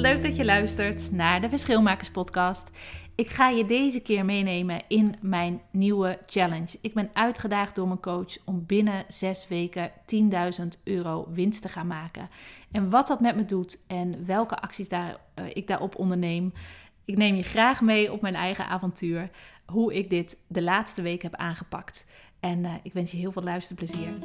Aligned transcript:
Leuk 0.00 0.22
dat 0.22 0.36
je 0.36 0.44
luistert 0.44 1.10
naar 1.10 1.40
de 1.40 1.48
Verschilmakers 1.48 2.10
podcast. 2.10 2.70
Ik 3.14 3.28
ga 3.28 3.48
je 3.48 3.64
deze 3.64 4.00
keer 4.00 4.24
meenemen 4.24 4.82
in 4.88 5.14
mijn 5.20 5.60
nieuwe 5.70 6.18
challenge. 6.26 6.78
Ik 6.80 6.94
ben 6.94 7.10
uitgedaagd 7.12 7.74
door 7.74 7.86
mijn 7.86 8.00
coach 8.00 8.36
om 8.44 8.66
binnen 8.66 9.04
zes 9.08 9.48
weken 9.48 9.90
10.000 10.60 10.66
euro 10.84 11.28
winst 11.32 11.62
te 11.62 11.68
gaan 11.68 11.86
maken. 11.86 12.28
En 12.70 12.90
wat 12.90 13.06
dat 13.06 13.20
met 13.20 13.36
me 13.36 13.44
doet 13.44 13.84
en 13.86 14.26
welke 14.26 14.60
acties 14.60 14.88
daar, 14.88 15.16
uh, 15.38 15.44
ik 15.52 15.66
daarop 15.66 15.96
onderneem. 15.96 16.52
Ik 17.04 17.16
neem 17.16 17.34
je 17.34 17.42
graag 17.42 17.80
mee 17.80 18.12
op 18.12 18.20
mijn 18.20 18.34
eigen 18.34 18.66
avontuur 18.66 19.30
hoe 19.66 19.94
ik 19.94 20.10
dit 20.10 20.36
de 20.46 20.62
laatste 20.62 21.02
week 21.02 21.22
heb 21.22 21.34
aangepakt. 21.34 22.06
En 22.40 22.58
uh, 22.58 22.72
ik 22.82 22.92
wens 22.92 23.10
je 23.10 23.16
heel 23.16 23.32
veel 23.32 23.42
luisterplezier. 23.42 24.18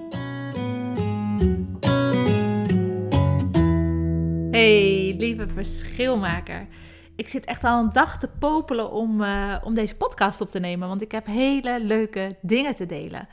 Hey, 4.54 5.16
lieve 5.18 5.48
verschilmaker. 5.48 6.68
Ik 7.16 7.28
zit 7.28 7.46
echt 7.46 7.64
al 7.64 7.80
een 7.80 7.92
dag 7.92 8.18
te 8.18 8.28
popelen 8.40 8.92
om, 8.92 9.22
uh, 9.22 9.56
om 9.64 9.74
deze 9.74 9.96
podcast 9.96 10.42
op 10.42 10.52
te 10.52 10.60
nemen, 10.60 10.88
want 10.88 11.02
ik 11.02 11.12
heb 11.12 11.26
hele 11.26 11.80
leuke 11.84 12.38
dingen 12.42 12.76
te 12.76 12.86
delen. 12.86 13.28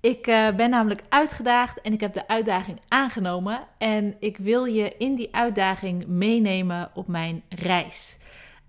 Ik 0.00 0.26
uh, 0.26 0.54
ben 0.54 0.70
namelijk 0.70 1.02
uitgedaagd 1.08 1.80
en 1.80 1.92
ik 1.92 2.00
heb 2.00 2.12
de 2.12 2.28
uitdaging 2.28 2.80
aangenomen. 2.88 3.60
En 3.78 4.16
ik 4.20 4.36
wil 4.36 4.64
je 4.64 4.94
in 4.98 5.14
die 5.14 5.34
uitdaging 5.34 6.06
meenemen 6.06 6.90
op 6.94 7.08
mijn 7.08 7.42
reis. 7.48 8.18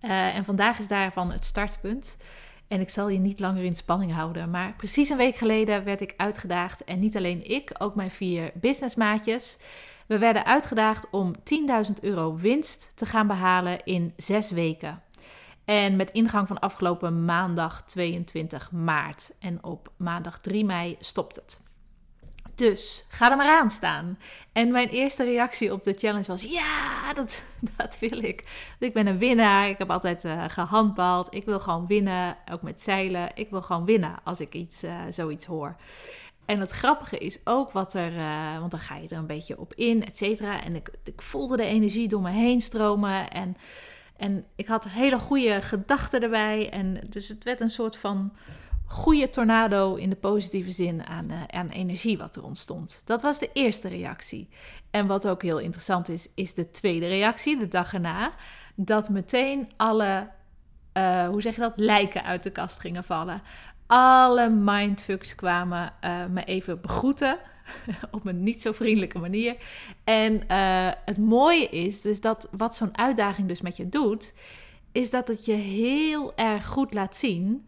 Uh, 0.02 0.36
en 0.36 0.46
vandaag 0.46 0.80
is 0.80 0.88
daarvan 0.88 1.32
het 1.32 1.46
startpunt. 1.46 2.18
En 2.72 2.80
ik 2.80 2.90
zal 2.90 3.10
je 3.10 3.20
niet 3.20 3.40
langer 3.40 3.64
in 3.64 3.76
spanning 3.76 4.14
houden. 4.14 4.50
Maar 4.50 4.74
precies 4.78 5.10
een 5.10 5.18
week 5.18 5.36
geleden 5.36 5.84
werd 5.84 6.02
ik 6.02 6.14
uitgedaagd. 6.18 6.84
En 6.84 7.00
niet 7.00 7.18
alleen 7.18 7.50
ik, 7.50 7.72
ook 7.78 7.96
mijn 7.96 8.12
vier 8.12 8.52
businessmaatjes. 8.54 9.58
We 10.08 10.18
werden 10.18 10.46
uitgedaagd 10.46 11.08
om 11.10 11.36
10.000 11.88 11.94
euro 12.02 12.36
winst 12.36 12.92
te 12.96 13.06
gaan 13.06 13.28
behalen 13.28 13.84
in 13.84 14.14
zes 14.18 14.52
weken. 14.52 15.02
En 15.66 15.96
met 15.96 16.12
ingang 16.12 16.48
van 16.48 16.60
afgelopen 16.60 17.26
maandag 17.26 17.84
22 17.84 18.72
maart. 18.72 19.32
En 19.40 19.64
op 19.64 19.92
maandag 19.98 20.40
3 20.40 20.66
mei 20.66 20.96
stopt 21.00 21.36
het. 21.36 21.62
Dus 22.62 23.06
ga 23.10 23.32
er 23.32 23.38
maar 23.38 23.60
aan 23.60 23.70
staan. 23.70 24.18
En 24.52 24.72
mijn 24.72 24.90
eerste 24.90 25.24
reactie 25.24 25.74
op 25.74 25.84
de 25.84 25.94
challenge 25.98 26.28
was: 26.28 26.44
ja, 26.44 27.14
dat, 27.14 27.44
dat 27.78 28.00
wil 28.00 28.24
ik. 28.24 28.44
Ik 28.80 28.94
ben 28.94 29.08
een 29.08 29.18
winnaar. 29.18 29.70
Ik 29.70 29.78
heb 29.78 29.92
altijd 29.92 30.26
uh, 30.26 30.44
gehandbald. 30.48 31.28
Ik 31.30 31.46
wil 31.46 31.60
gewoon 31.60 31.88
winnen. 31.88 32.38
Ook 32.52 32.62
met 32.62 32.82
zeilen. 32.82 33.32
Ik 33.34 33.50
wil 33.50 33.62
gewoon 33.62 33.86
winnen 33.86 34.16
als 34.24 34.40
ik 34.40 34.54
iets, 34.54 34.84
uh, 34.84 34.94
zoiets 35.10 35.46
hoor. 35.46 35.76
En 36.46 36.60
het 36.60 36.72
grappige 36.72 37.18
is 37.18 37.40
ook 37.44 37.72
wat 37.72 37.94
er, 37.94 38.12
uh, 38.14 38.60
want 38.60 38.72
dan 38.72 38.80
ga 38.80 38.96
je 38.96 39.08
er 39.08 39.18
een 39.18 39.28
beetje 39.28 39.60
op 39.60 39.74
in, 39.74 40.06
et 40.06 40.18
cetera. 40.18 40.64
En 40.64 40.76
ik, 40.76 40.92
ik 41.04 41.22
voelde 41.22 41.58
de 41.58 41.64
energie 41.64 42.08
door 42.08 42.22
me 42.22 42.32
heen 42.32 42.62
stromen. 42.62 43.30
En, 43.32 43.58
en 44.18 44.46
ik 44.56 44.68
had 44.68 44.90
hele 44.90 45.20
goede 45.20 45.62
gedachten 45.62 46.22
erbij. 46.22 46.70
En 46.70 47.04
dus 47.10 47.28
het 47.28 47.44
werd 47.44 47.62
een 47.62 47.70
soort 47.70 47.98
van 47.98 48.34
goede 48.92 49.30
tornado 49.30 49.96
in 49.96 50.10
de 50.10 50.16
positieve 50.16 50.72
zin 50.72 51.06
aan, 51.06 51.32
uh, 51.32 51.44
aan 51.48 51.68
energie 51.68 52.18
wat 52.18 52.36
er 52.36 52.44
ontstond. 52.44 53.02
Dat 53.06 53.22
was 53.22 53.40
de 53.40 53.50
eerste 53.54 53.88
reactie. 53.88 54.50
En 54.90 55.08
wat 55.08 55.28
ook 55.28 55.42
heel 55.42 55.60
interessant 55.60 56.10
is, 56.10 56.28
is 56.36 56.54
de 56.54 56.72
tweede 56.72 57.08
reactie, 57.08 57.58
de 57.58 57.68
dag 57.68 57.94
erna. 57.94 58.32
Dat 58.76 59.10
meteen 59.10 59.70
alle, 59.78 60.30
uh, 60.94 61.28
hoe 61.28 61.42
zeg 61.42 61.56
je 61.56 61.62
dat, 61.62 61.74
lijken 61.76 62.24
uit 62.24 62.44
de 62.44 62.52
kast 62.52 62.80
gingen 62.80 63.04
vallen. 63.04 63.42
Alle 63.88 64.50
mindfucks 64.50 65.36
kwamen 65.36 65.94
uh, 66.06 66.26
me 66.26 66.44
even 66.44 66.82
begroeten. 66.82 67.38
op 68.12 68.26
een 68.26 68.44
niet 68.44 68.62
zo 68.62 68.72
vriendelijke 68.72 69.20
manier. 69.20 69.56
En 70.04 70.44
het 71.06 71.18
mooie 71.18 71.70
is 71.70 72.02
dus 72.02 72.22
dat 72.22 72.48
wat 72.52 72.76
zo'n 72.76 72.98
uitdaging 72.98 73.48
dus 73.48 73.62
met 73.62 73.78
je 73.78 73.90
doet, 73.90 74.34
is 74.92 75.10
dat 75.10 75.28
het 75.28 75.46
je 75.46 75.54
heel 75.54 76.36
erg 76.36 76.66
goed 76.66 76.94
laat 76.94 77.16
zien 77.16 77.66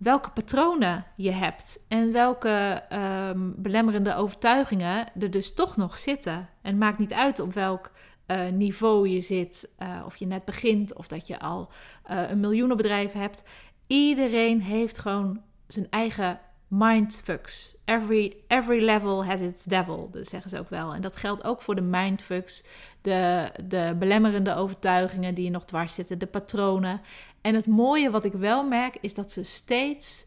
welke 0.00 0.30
patronen 0.30 1.04
je 1.16 1.30
hebt 1.30 1.84
en 1.88 2.12
welke 2.12 2.82
um, 2.92 3.54
belemmerende 3.56 4.14
overtuigingen 4.14 5.06
er 5.20 5.30
dus 5.30 5.54
toch 5.54 5.76
nog 5.76 5.98
zitten. 5.98 6.32
En 6.32 6.48
het 6.62 6.76
maakt 6.76 6.98
niet 6.98 7.12
uit 7.12 7.38
op 7.38 7.52
welk 7.52 7.92
uh, 8.26 8.48
niveau 8.48 9.08
je 9.08 9.20
zit, 9.20 9.74
uh, 9.82 10.02
of 10.06 10.16
je 10.16 10.26
net 10.26 10.44
begint 10.44 10.94
of 10.94 11.08
dat 11.08 11.26
je 11.26 11.40
al 11.40 11.70
uh, 12.10 12.30
een 12.30 12.40
miljoenenbedrijf 12.40 13.12
hebt. 13.12 13.42
Iedereen 13.86 14.60
heeft 14.60 14.98
gewoon 14.98 15.40
zijn 15.66 15.86
eigen 15.90 16.40
mindfucks. 16.70 17.76
Every, 17.84 18.36
every 18.46 18.84
level 18.84 19.24
has 19.24 19.40
its 19.40 19.64
devil, 19.64 20.08
dat 20.12 20.28
zeggen 20.28 20.50
ze 20.50 20.58
ook 20.58 20.70
wel. 20.70 20.94
En 20.94 21.00
dat 21.00 21.16
geldt 21.16 21.44
ook 21.44 21.62
voor 21.62 21.74
de 21.74 21.80
mindfucks, 21.80 22.64
de, 23.00 23.50
de 23.64 23.96
belemmerende 23.98 24.54
overtuigingen 24.54 25.34
die 25.34 25.44
je 25.44 25.50
nog 25.50 25.64
dwars 25.64 25.94
zitten, 25.94 26.18
de 26.18 26.26
patronen. 26.26 27.00
En 27.40 27.54
het 27.54 27.66
mooie 27.66 28.10
wat 28.10 28.24
ik 28.24 28.32
wel 28.32 28.64
merk 28.64 28.98
is 29.00 29.14
dat 29.14 29.32
ze 29.32 29.44
steeds 29.44 30.26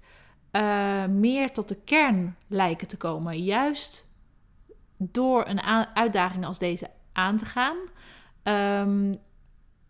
uh, 0.51 1.05
meer 1.05 1.51
tot 1.51 1.67
de 1.67 1.83
kern 1.83 2.35
lijken 2.47 2.87
te 2.87 2.97
komen. 2.97 3.43
Juist 3.43 4.07
door 4.97 5.47
een 5.47 5.61
uitdaging 5.93 6.45
als 6.45 6.59
deze 6.59 6.89
aan 7.13 7.37
te 7.37 7.45
gaan, 7.45 7.77
um, 8.87 9.15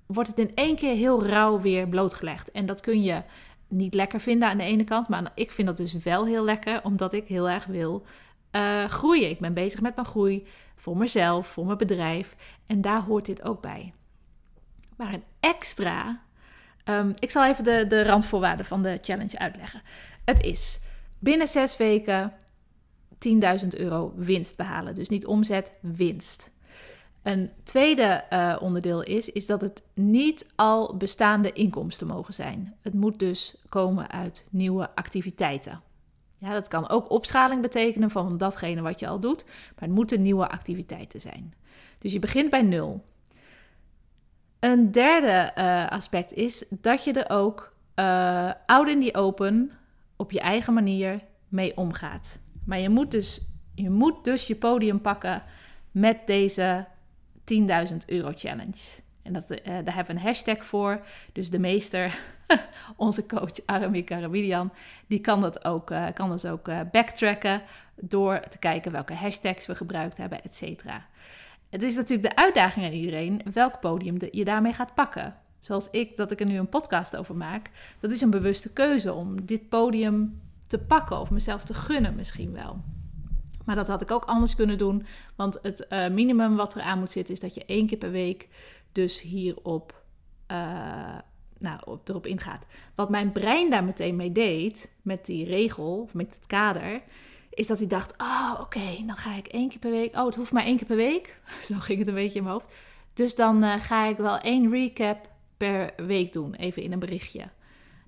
wordt 0.06 0.30
het 0.30 0.40
in 0.40 0.56
één 0.56 0.76
keer 0.76 0.96
heel 0.96 1.26
rauw 1.26 1.62
weer 1.62 1.88
blootgelegd. 1.88 2.52
En 2.52 2.66
dat 2.66 2.82
kun 2.82 3.04
je 3.04 3.24
niet 3.74 3.94
lekker 3.94 4.20
vinden 4.20 4.50
aan 4.50 4.58
de 4.58 4.64
ene 4.64 4.84
kant, 4.84 5.08
maar 5.08 5.32
ik 5.36 5.52
vind 5.52 5.68
dat 5.68 5.78
dus 5.78 5.94
wel 5.94 6.26
heel 6.26 6.44
lekker, 6.44 6.84
omdat 6.84 7.14
ik 7.14 7.28
heel 7.28 7.50
erg 7.50 7.66
wil 7.66 8.06
uh, 8.52 8.86
groeien. 8.86 9.30
Ik 9.30 9.40
ben 9.40 9.54
bezig 9.54 9.82
met 9.82 9.96
mijn 9.96 10.08
groei 10.08 10.48
voor 10.76 10.98
mezelf, 10.98 11.48
voor 11.48 11.66
mijn 11.66 11.78
bedrijf 11.78 12.36
en 12.66 12.82
daar 12.82 13.02
hoort 13.02 13.26
dit 13.26 13.44
ook 13.44 13.62
bij. 13.62 13.94
Maar 14.98 15.14
een 15.14 15.24
extra 15.40 16.22
Um, 16.90 17.14
ik 17.20 17.32
zal 17.32 17.46
even 17.46 17.64
de, 17.64 17.86
de 17.88 18.04
randvoorwaarden 18.04 18.66
van 18.66 18.82
de 18.84 19.00
challenge 19.02 19.40
uitleggen. 19.40 19.82
Het 20.26 20.44
is 20.44 20.80
binnen 21.20 21.48
zes 21.48 21.78
weken 21.78 22.34
10.000 23.62 23.68
euro 23.68 24.14
winst 24.16 24.56
behalen. 24.56 24.96
Dus 24.96 25.10
niet 25.10 25.26
omzet, 25.26 25.72
winst. 25.82 26.52
Een 27.24 27.52
tweede 27.64 28.24
uh, 28.30 28.56
onderdeel 28.60 29.04
is, 29.04 29.30
is 29.30 29.46
dat 29.46 29.62
het 29.62 29.84
niet 29.94 30.52
al 30.56 30.98
bestaande 30.98 31.54
inkomsten 31.54 32.08
mogen 32.08 32.34
zijn. 32.34 32.76
Het 32.82 32.94
moet 32.94 33.20
dus 33.20 33.56
komen 33.70 34.10
uit 34.12 34.46
nieuwe 34.50 34.96
activiteiten. 34.96 35.82
Ja, 36.38 36.54
dat 36.54 36.68
kan 36.68 36.90
ook 36.90 37.10
opschaling 37.10 37.62
betekenen 37.62 38.10
van 38.10 38.38
datgene 38.38 38.82
wat 38.82 39.00
je 39.00 39.08
al 39.08 39.20
doet, 39.20 39.46
maar 39.46 39.88
het 39.88 39.92
moeten 39.92 40.22
nieuwe 40.22 40.50
activiteiten 40.50 41.22
zijn. 41.22 41.54
Dus 41.98 42.14
je 42.14 42.20
begint 42.20 42.50
bij 42.50 42.62
nul. 42.62 43.06
Een 44.60 44.92
derde 44.92 45.52
uh, 45.58 45.90
aspect 45.90 46.34
is 46.34 46.66
dat 46.70 47.04
je 47.04 47.14
er 47.14 47.38
ook 47.38 47.76
uh, 47.96 48.52
out 48.66 48.88
in 48.88 49.02
the 49.02 49.16
open 49.18 49.72
op 50.16 50.32
je 50.32 50.40
eigen 50.40 50.74
manier 50.74 51.22
mee 51.48 51.78
omgaat. 51.78 52.40
Maar 52.66 52.80
je 52.80 52.90
moet 52.90 53.12
dus 53.12 53.48
je, 53.76 53.90
moet 53.90 54.24
dus 54.24 54.48
je 54.48 54.56
podium 54.56 55.02
pakken 55.02 55.44
met 55.92 56.18
deze 56.28 56.86
10.000 57.92 57.98
euro 58.06 58.32
challenge. 58.36 59.02
En 59.22 59.34
dat, 59.34 59.52
uh, 59.52 59.58
daar 59.64 59.96
hebben 59.96 60.16
we 60.16 60.22
een 60.22 60.28
hashtag 60.28 60.66
voor. 60.66 61.06
Dus 61.32 61.50
de 61.50 61.60
meester, 61.60 62.20
onze 62.96 63.26
coach 63.26 63.66
Arami 63.66 64.04
Karabidian, 64.04 64.72
die 65.08 65.20
kan 65.20 65.42
dat 65.42 65.66
ook, 65.66 65.92
uh, 65.92 66.06
kan 66.14 66.30
dus 66.30 66.46
ook 66.46 66.68
uh, 66.68 66.80
backtracken 66.92 67.62
door 67.96 68.40
te 68.50 68.58
kijken 68.58 68.92
welke 68.92 69.14
hashtags 69.14 69.66
we 69.66 69.76
gebruikt 69.76 70.18
hebben, 70.18 70.44
et 70.44 70.56
cetera. 70.56 71.06
Het 71.70 71.84
is 71.84 71.96
natuurlijk 71.96 72.36
de 72.36 72.42
uitdaging 72.42 72.86
aan 72.86 72.92
iedereen 72.92 73.42
welk 73.54 73.80
podium 73.80 74.18
je 74.32 74.46
daarmee 74.46 74.74
gaat 74.74 74.96
pakken. 74.96 75.36
Zoals 75.60 75.90
ik, 75.90 76.18
dat 76.18 76.32
ik 76.32 76.40
er 76.40 76.46
nu 76.46 76.58
een 76.58 76.70
podcast 76.70 77.16
over 77.16 77.36
maak. 77.36 77.70
Dat 78.00 78.12
is 78.12 78.22
een 78.22 78.30
bewuste 78.30 78.74
keuze 78.74 79.14
om 79.14 79.46
dit 79.46 79.70
podium 79.70 80.42
te 80.68 80.80
pakken 80.80 81.20
of 81.20 81.32
mezelf 81.32 81.64
te 81.64 81.74
gunnen 81.74 82.16
misschien 82.16 82.52
wel. 82.52 82.82
Maar 83.66 83.76
dat 83.76 83.88
had 83.88 84.02
ik 84.02 84.12
ook 84.12 84.26
anders 84.26 84.56
kunnen 84.56 84.78
doen. 84.78 85.06
Want 85.36 85.60
het 85.62 85.86
uh, 85.90 86.08
minimum 86.08 86.56
wat 86.56 86.76
er 86.76 86.82
aan 86.82 87.00
moet 87.00 87.12
zitten 87.12 87.34
is 87.34 87.40
dat 87.40 87.56
je 87.56 87.66
één 87.66 87.88
keer 87.88 87.98
per 87.98 88.12
week 88.12 88.50
dus 88.92 89.22
hierop 89.22 90.04
uh, 90.52 91.18
nou, 91.58 91.80
op, 91.86 92.10
erop 92.10 92.28
ingaat. 92.28 92.66
Wat 92.96 93.10
mijn 93.10 93.32
brein 93.32 93.70
daar 93.70 93.84
meteen 93.84 94.16
mee 94.16 94.32
deed, 94.32 94.92
met 95.02 95.26
die 95.26 95.46
regel 95.46 96.02
of 96.02 96.14
met 96.14 96.36
het 96.36 96.48
kader, 96.48 97.02
is 97.50 97.68
dat 97.68 97.78
hij 97.78 97.88
dacht: 97.88 98.14
Oh, 98.18 98.58
oké, 98.62 99.04
dan 99.06 99.16
ga 99.16 99.36
ik 99.36 99.48
één 99.48 99.70
keer 99.70 99.80
per 99.80 99.92
week. 99.92 100.16
Oh, 100.16 100.26
het 100.26 100.36
hoeft 100.36 100.52
maar 100.52 100.64
één 100.64 100.78
keer 100.78 100.88
per 100.88 100.96
week. 100.96 101.40
Zo 101.68 101.76
ging 101.80 102.00
het 102.00 102.08
een 102.08 102.14
beetje 102.14 102.38
in 102.38 102.44
mijn 102.44 102.56
hoofd. 102.56 102.74
Dus 103.14 103.36
dan 103.36 103.64
eh, 103.64 103.82
ga 103.82 104.06
ik 104.06 104.18
wel 104.18 104.38
één 104.38 104.72
recap 104.72 105.30
per 105.58 105.94
week 106.06 106.34
doen, 106.34 106.54
even 106.54 106.82
in 106.84 106.92
een 106.92 107.00
berichtje. 107.00 107.50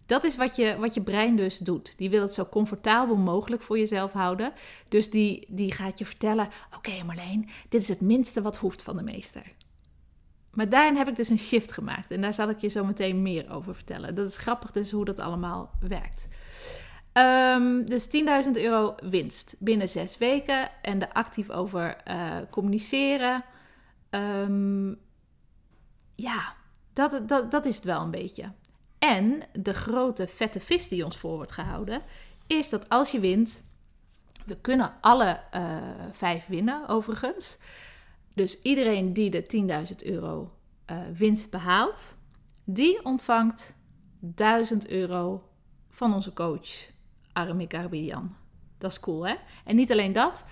Dat 0.05 0.23
is 0.23 0.35
wat 0.35 0.55
je, 0.55 0.75
wat 0.79 0.93
je 0.93 1.01
brein 1.01 1.35
dus 1.35 1.57
doet. 1.57 1.97
Die 1.97 2.09
wil 2.09 2.21
het 2.21 2.33
zo 2.33 2.45
comfortabel 2.45 3.15
mogelijk 3.15 3.61
voor 3.61 3.77
jezelf 3.77 4.11
houden. 4.11 4.53
Dus 4.89 5.09
die, 5.09 5.45
die 5.49 5.71
gaat 5.71 5.99
je 5.99 6.05
vertellen: 6.05 6.47
Oké, 6.75 7.03
Marleen, 7.03 7.49
dit 7.69 7.81
is 7.81 7.87
het 7.87 8.01
minste 8.01 8.41
wat 8.41 8.57
hoeft 8.57 8.83
van 8.83 8.97
de 8.97 9.03
meester. 9.03 9.43
Maar 10.51 10.69
daarin 10.69 10.95
heb 10.95 11.07
ik 11.07 11.15
dus 11.15 11.29
een 11.29 11.39
shift 11.39 11.71
gemaakt. 11.71 12.11
En 12.11 12.21
daar 12.21 12.33
zal 12.33 12.49
ik 12.49 12.59
je 12.59 12.67
zo 12.67 12.85
meteen 12.85 13.21
meer 13.21 13.51
over 13.51 13.75
vertellen. 13.75 14.15
Dat 14.15 14.27
is 14.27 14.37
grappig 14.37 14.71
dus 14.71 14.91
hoe 14.91 15.05
dat 15.05 15.19
allemaal 15.19 15.71
werkt. 15.79 16.27
Um, 17.17 17.85
dus 17.85 18.07
10.000 18.45 18.51
euro 18.51 18.95
winst 19.03 19.55
binnen 19.59 19.89
zes 19.89 20.17
weken. 20.17 20.69
En 20.81 21.01
er 21.01 21.13
actief 21.13 21.49
over 21.49 21.97
uh, 22.07 22.37
communiceren. 22.49 23.43
Um, 24.09 24.95
ja, 26.15 26.53
dat, 26.93 27.27
dat, 27.27 27.51
dat 27.51 27.65
is 27.65 27.75
het 27.75 27.85
wel 27.85 28.01
een 28.01 28.11
beetje. 28.11 28.51
En 28.99 29.43
de 29.53 29.73
grote 29.73 30.27
vette 30.27 30.59
vis 30.59 30.87
die 30.87 31.03
ons 31.03 31.17
voor 31.17 31.35
wordt 31.35 31.51
gehouden, 31.51 32.01
is 32.47 32.69
dat 32.69 32.89
als 32.89 33.11
je 33.11 33.19
wint, 33.19 33.63
we 34.45 34.57
kunnen 34.61 34.93
alle 35.01 35.39
uh, 35.55 35.77
vijf 36.11 36.47
winnen 36.47 36.87
overigens. 36.87 37.59
Dus 38.33 38.61
iedereen 38.61 39.13
die 39.13 39.29
de 39.29 39.85
10.000 40.03 40.11
euro 40.11 40.51
uh, 40.91 40.97
winst 41.13 41.49
behaalt, 41.49 42.15
die 42.63 43.05
ontvangt 43.05 43.73
1000 44.19 44.87
euro 44.87 45.49
van 45.89 46.13
onze 46.13 46.33
coach 46.33 46.89
Aramik 47.31 47.73
Arbidian. 47.73 48.35
Dat 48.77 48.91
is 48.91 48.99
cool, 48.99 49.27
hè? 49.27 49.35
En 49.65 49.75
niet 49.75 49.91
alleen 49.91 50.11
dat, 50.11 50.45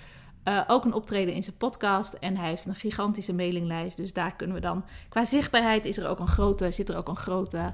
uh, 0.48 0.62
ook 0.68 0.86
een 0.86 0.94
optreden 0.94 1.34
in 1.34 1.44
zijn 1.44 1.58
podcast. 1.58 2.14
En 2.14 2.38
hij 2.38 2.50
heeft 2.50 2.66
een 2.66 2.76
gigantische 2.76 3.34
mailinglijst. 3.34 3.98
Dus 3.98 4.14
daar 4.14 4.36
kunnen 4.36 4.56
we 4.56 4.62
dan. 4.62 4.86
Qua 5.10 5.26
zichtbaarheid 5.26 5.86
is 5.86 5.98
er 5.98 6.08
ook 6.08 6.20
een 6.20 6.28
grote, 6.28 6.72
zit 6.72 6.90
er 6.90 6.98
ook 6.98 7.08
een 7.08 7.16
grote 7.16 7.74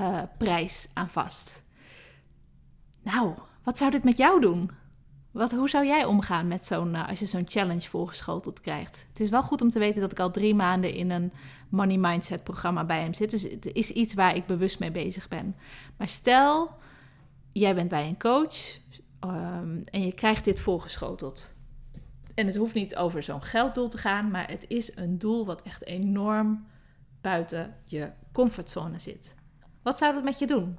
uh, 0.00 0.22
prijs 0.38 0.88
aan 0.92 1.08
vast. 1.08 1.64
Nou, 3.02 3.34
wat 3.62 3.78
zou 3.78 3.90
dit 3.90 4.04
met 4.04 4.16
jou 4.16 4.40
doen? 4.40 4.70
Wat, 5.30 5.52
hoe 5.52 5.68
zou 5.68 5.86
jij 5.86 6.04
omgaan 6.04 6.48
met 6.48 6.66
zo'n, 6.66 6.94
uh, 6.94 7.08
als 7.08 7.18
je 7.18 7.26
zo'n 7.26 7.48
challenge 7.48 7.88
voorgeschoteld 7.88 8.60
krijgt? 8.60 9.06
Het 9.08 9.20
is 9.20 9.30
wel 9.30 9.42
goed 9.42 9.62
om 9.62 9.70
te 9.70 9.78
weten 9.78 10.00
dat 10.00 10.12
ik 10.12 10.20
al 10.20 10.30
drie 10.30 10.54
maanden 10.54 10.94
in 10.94 11.10
een 11.10 11.32
money 11.68 11.96
mindset 11.96 12.44
programma 12.44 12.84
bij 12.84 13.00
hem 13.00 13.14
zit. 13.14 13.30
Dus 13.30 13.42
het 13.42 13.72
is 13.72 13.90
iets 13.90 14.14
waar 14.14 14.36
ik 14.36 14.46
bewust 14.46 14.78
mee 14.78 14.90
bezig 14.90 15.28
ben. 15.28 15.56
Maar 15.96 16.08
stel, 16.08 16.70
jij 17.52 17.74
bent 17.74 17.88
bij 17.88 18.08
een 18.08 18.18
coach 18.18 18.78
um, 19.24 19.80
en 19.84 20.04
je 20.04 20.12
krijgt 20.12 20.44
dit 20.44 20.60
voorgeschoteld. 20.60 21.52
En 22.34 22.46
het 22.46 22.56
hoeft 22.56 22.74
niet 22.74 22.96
over 22.96 23.22
zo'n 23.22 23.42
gelddoel 23.42 23.88
te 23.88 23.98
gaan, 23.98 24.30
maar 24.30 24.50
het 24.50 24.64
is 24.68 24.96
een 24.96 25.18
doel 25.18 25.46
wat 25.46 25.62
echt 25.62 25.84
enorm 25.84 26.66
buiten 27.20 27.74
je 27.84 28.10
comfortzone 28.32 28.98
zit. 28.98 29.34
Wat 29.84 29.98
zou 29.98 30.14
dat 30.14 30.24
met 30.24 30.38
je 30.38 30.46
doen? 30.46 30.78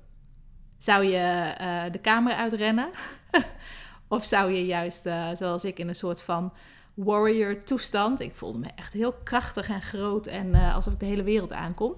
Zou 0.78 1.04
je 1.04 1.56
uh, 1.62 1.92
de 1.92 2.00
kamer 2.00 2.34
uitrennen? 2.34 2.90
of 4.08 4.26
zou 4.26 4.52
je 4.52 4.66
juist, 4.66 5.06
uh, 5.06 5.30
zoals 5.34 5.66
ik, 5.66 5.80
in 5.80 5.88
een 5.88 5.96
soort 5.96 6.22
van 6.22 6.54
warrior 6.94 7.64
toestand. 7.64 8.20
Ik 8.20 8.36
voelde 8.36 8.58
me 8.58 8.68
echt 8.76 8.94
heel 8.94 9.14
krachtig 9.14 9.70
en 9.70 9.82
groot 9.82 10.28
en 10.28 10.48
uh, 10.48 10.76
alsof 10.76 10.94
ik 10.94 11.00
de 11.00 11.06
hele 11.06 11.24
wereld 11.24 11.54
aankom. 11.54 11.96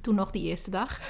Toen 0.00 0.14
nog 0.14 0.30
die 0.30 0.42
eerste 0.42 0.70
dag. 0.70 1.00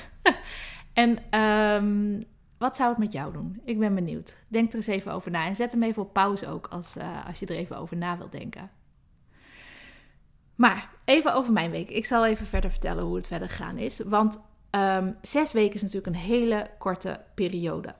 en 0.92 1.40
um, 1.40 2.24
wat 2.58 2.76
zou 2.76 2.88
het 2.88 2.98
met 2.98 3.12
jou 3.12 3.32
doen? 3.32 3.60
Ik 3.64 3.78
ben 3.78 3.94
benieuwd. 3.94 4.36
Denk 4.48 4.68
er 4.68 4.76
eens 4.76 4.86
even 4.86 5.12
over 5.12 5.30
na. 5.30 5.46
En 5.46 5.54
zet 5.54 5.72
hem 5.72 5.82
even 5.82 6.02
op 6.02 6.12
pauze 6.12 6.48
ook 6.48 6.66
als, 6.66 6.96
als 7.26 7.38
je 7.38 7.46
er 7.46 7.56
even 7.56 7.78
over 7.78 7.96
na 7.96 8.18
wilt 8.18 8.32
denken. 8.32 8.70
Maar 10.54 10.90
even 11.04 11.34
over 11.34 11.52
mijn 11.52 11.70
week. 11.70 11.90
Ik 11.90 12.06
zal 12.06 12.26
even 12.26 12.46
verder 12.46 12.70
vertellen 12.70 13.04
hoe 13.04 13.16
het 13.16 13.26
verder 13.26 13.48
gegaan 13.48 13.78
is. 13.78 14.00
Want 14.00 14.40
um, 14.76 15.16
zes 15.22 15.52
weken 15.52 15.74
is 15.74 15.82
natuurlijk 15.82 16.06
een 16.06 16.22
hele 16.22 16.70
korte 16.78 17.20
periode. 17.34 17.94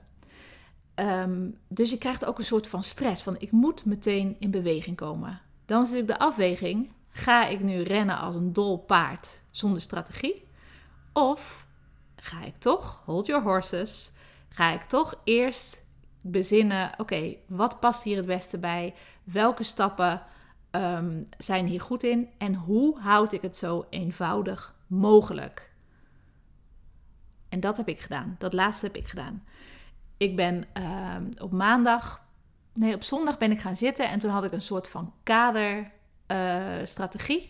Um, 0.95 1.57
dus 1.67 1.89
je 1.89 1.97
krijgt 1.97 2.25
ook 2.25 2.37
een 2.37 2.45
soort 2.45 2.67
van 2.67 2.83
stress. 2.83 3.23
Van 3.23 3.35
ik 3.39 3.51
moet 3.51 3.85
meteen 3.85 4.35
in 4.39 4.51
beweging 4.51 4.95
komen. 4.95 5.41
Dan 5.65 5.81
is 5.81 5.89
natuurlijk 5.89 6.19
de 6.19 6.25
afweging. 6.25 6.91
Ga 7.09 7.47
ik 7.47 7.59
nu 7.59 7.81
rennen 7.81 8.17
als 8.17 8.35
een 8.35 8.53
dol 8.53 8.77
paard 8.77 9.41
zonder 9.51 9.81
strategie? 9.81 10.43
Of 11.13 11.67
ga 12.15 12.43
ik 12.43 12.55
toch, 12.55 13.01
hold 13.05 13.25
your 13.25 13.43
horses 13.43 14.15
ga 14.57 14.71
ik 14.71 14.81
toch 14.81 15.21
eerst 15.23 15.85
bezinnen: 16.23 16.91
oké, 16.97 17.35
wat 17.47 17.79
past 17.79 18.03
hier 18.03 18.17
het 18.17 18.25
beste 18.25 18.57
bij? 18.57 18.93
Welke 19.23 19.63
stappen 19.63 20.21
um, 20.71 21.23
zijn 21.37 21.67
hier 21.67 21.81
goed 21.81 22.03
in? 22.03 22.29
En 22.37 22.55
hoe 22.55 22.99
houd 22.99 23.33
ik 23.33 23.41
het 23.41 23.57
zo 23.57 23.85
eenvoudig 23.89 24.75
mogelijk? 24.87 25.71
En 27.49 27.59
dat 27.59 27.77
heb 27.77 27.87
ik 27.87 27.99
gedaan. 27.99 28.35
Dat 28.39 28.53
laatste 28.53 28.85
heb 28.85 28.95
ik 28.95 29.07
gedaan. 29.07 29.43
Ik 30.17 30.35
ben 30.35 30.65
um, 30.73 31.29
op 31.41 31.51
maandag, 31.51 32.21
nee, 32.73 32.95
op 32.95 33.03
zondag 33.03 33.37
ben 33.37 33.51
ik 33.51 33.59
gaan 33.59 33.75
zitten 33.75 34.09
en 34.09 34.19
toen 34.19 34.31
had 34.31 34.43
ik 34.43 34.51
een 34.51 34.61
soort 34.61 34.89
van 34.89 35.13
kaderstrategie. 35.23 37.41
Uh, 37.41 37.47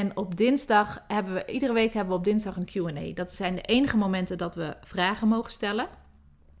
en 0.00 0.16
op 0.16 0.36
dinsdag 0.36 1.04
hebben 1.08 1.34
we, 1.34 1.46
iedere 1.46 1.72
week 1.72 1.92
hebben 1.92 2.12
we 2.12 2.18
op 2.18 2.24
dinsdag 2.24 2.56
een 2.56 2.68
QA. 2.72 3.14
Dat 3.14 3.32
zijn 3.32 3.54
de 3.54 3.60
enige 3.60 3.96
momenten 3.96 4.38
dat 4.38 4.54
we 4.54 4.76
vragen 4.82 5.28
mogen 5.28 5.50
stellen. 5.50 5.88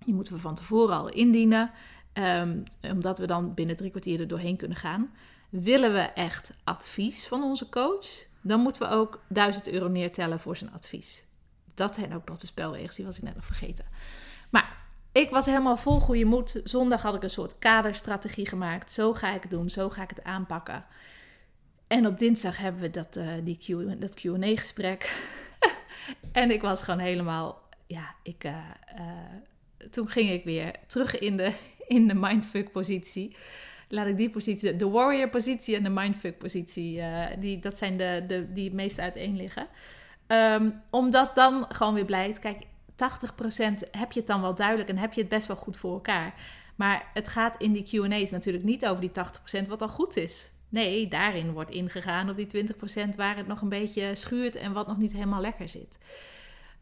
Die 0.04 0.14
moeten 0.14 0.32
we 0.32 0.40
van 0.40 0.54
tevoren 0.54 0.96
al 0.96 1.08
indienen, 1.08 1.70
um, 2.12 2.62
omdat 2.92 3.18
we 3.18 3.26
dan 3.26 3.54
binnen 3.54 3.76
drie 3.76 3.90
kwartier 3.90 4.20
er 4.20 4.28
doorheen 4.28 4.56
kunnen 4.56 4.76
gaan. 4.76 5.10
Willen 5.48 5.92
we 5.92 6.00
echt 6.00 6.52
advies 6.64 7.26
van 7.26 7.42
onze 7.42 7.68
coach, 7.68 8.26
dan 8.40 8.60
moeten 8.60 8.82
we 8.82 8.88
ook 8.88 9.22
1000 9.28 9.68
euro 9.68 9.88
neertellen 9.88 10.40
voor 10.40 10.56
zijn 10.56 10.72
advies. 10.72 11.26
Dat 11.78 11.94
zijn 11.94 12.14
ook 12.14 12.28
nog 12.28 12.38
de 12.38 12.46
spelregels, 12.46 12.96
die 12.96 13.04
was 13.04 13.16
ik 13.16 13.22
net 13.22 13.34
nog 13.34 13.44
vergeten. 13.44 13.84
Maar 14.50 14.76
ik 15.12 15.30
was 15.30 15.46
helemaal 15.46 15.76
vol 15.76 16.00
goede 16.00 16.24
moed. 16.24 16.60
Zondag 16.64 17.02
had 17.02 17.14
ik 17.14 17.22
een 17.22 17.30
soort 17.30 17.58
kaderstrategie 17.58 18.48
gemaakt. 18.48 18.92
Zo 18.92 19.14
ga 19.14 19.34
ik 19.34 19.42
het 19.42 19.50
doen, 19.50 19.70
zo 19.70 19.90
ga 19.90 20.02
ik 20.02 20.10
het 20.10 20.24
aanpakken. 20.24 20.84
En 21.86 22.06
op 22.06 22.18
dinsdag 22.18 22.56
hebben 22.56 22.80
we 22.80 22.90
dat, 22.90 23.16
uh, 23.16 23.28
die 23.44 23.56
Q, 23.56 24.00
dat 24.00 24.14
Q&A-gesprek. 24.14 25.12
en 26.32 26.50
ik 26.50 26.62
was 26.62 26.82
gewoon 26.82 27.00
helemaal... 27.00 27.68
Ja, 27.86 28.14
ik, 28.22 28.44
uh, 28.44 28.52
uh, 28.98 29.88
toen 29.90 30.08
ging 30.08 30.30
ik 30.30 30.44
weer 30.44 30.74
terug 30.86 31.18
in 31.18 31.36
de, 31.36 31.52
in 31.96 32.06
de 32.06 32.14
mindfuck-positie. 32.14 33.36
Laat 33.88 34.06
ik 34.06 34.16
die 34.16 34.30
positie... 34.30 34.76
De 34.76 34.88
warrior-positie 34.88 35.76
en 35.76 35.82
de 35.82 35.88
mindfuck-positie. 35.88 37.02
die, 37.38 37.58
dat 37.58 37.78
zijn 37.78 37.96
de, 37.96 38.24
de, 38.26 38.52
die 38.52 38.64
het 38.64 38.74
meest 38.74 38.98
uiteen 38.98 39.36
liggen. 39.36 39.68
Um, 40.28 40.82
omdat 40.90 41.34
dan 41.34 41.66
gewoon 41.68 41.94
weer 41.94 42.04
blijkt... 42.04 42.38
Kijk, 42.38 42.62
80% 42.62 42.66
heb 43.90 44.12
je 44.12 44.18
het 44.18 44.26
dan 44.26 44.40
wel 44.40 44.54
duidelijk... 44.54 44.88
en 44.88 44.98
heb 44.98 45.12
je 45.12 45.20
het 45.20 45.30
best 45.30 45.46
wel 45.46 45.56
goed 45.56 45.76
voor 45.76 45.92
elkaar... 45.92 46.34
Maar 46.78 47.10
het 47.14 47.28
gaat 47.28 47.62
in 47.62 47.72
die 47.72 47.82
Q&A's 47.82 48.30
natuurlijk 48.30 48.64
niet 48.64 48.86
over 48.86 49.00
die 49.00 49.10
80% 49.64 49.68
wat 49.68 49.82
al 49.82 49.88
goed 49.88 50.16
is. 50.16 50.50
Nee, 50.68 51.08
daarin 51.08 51.52
wordt 51.52 51.70
ingegaan 51.70 52.30
op 52.30 52.36
die 52.36 52.66
20% 53.06 53.08
waar 53.16 53.36
het 53.36 53.46
nog 53.46 53.60
een 53.60 53.68
beetje 53.68 54.14
schuurt 54.14 54.54
en 54.54 54.72
wat 54.72 54.86
nog 54.86 54.96
niet 54.96 55.12
helemaal 55.12 55.40
lekker 55.40 55.68
zit. 55.68 55.98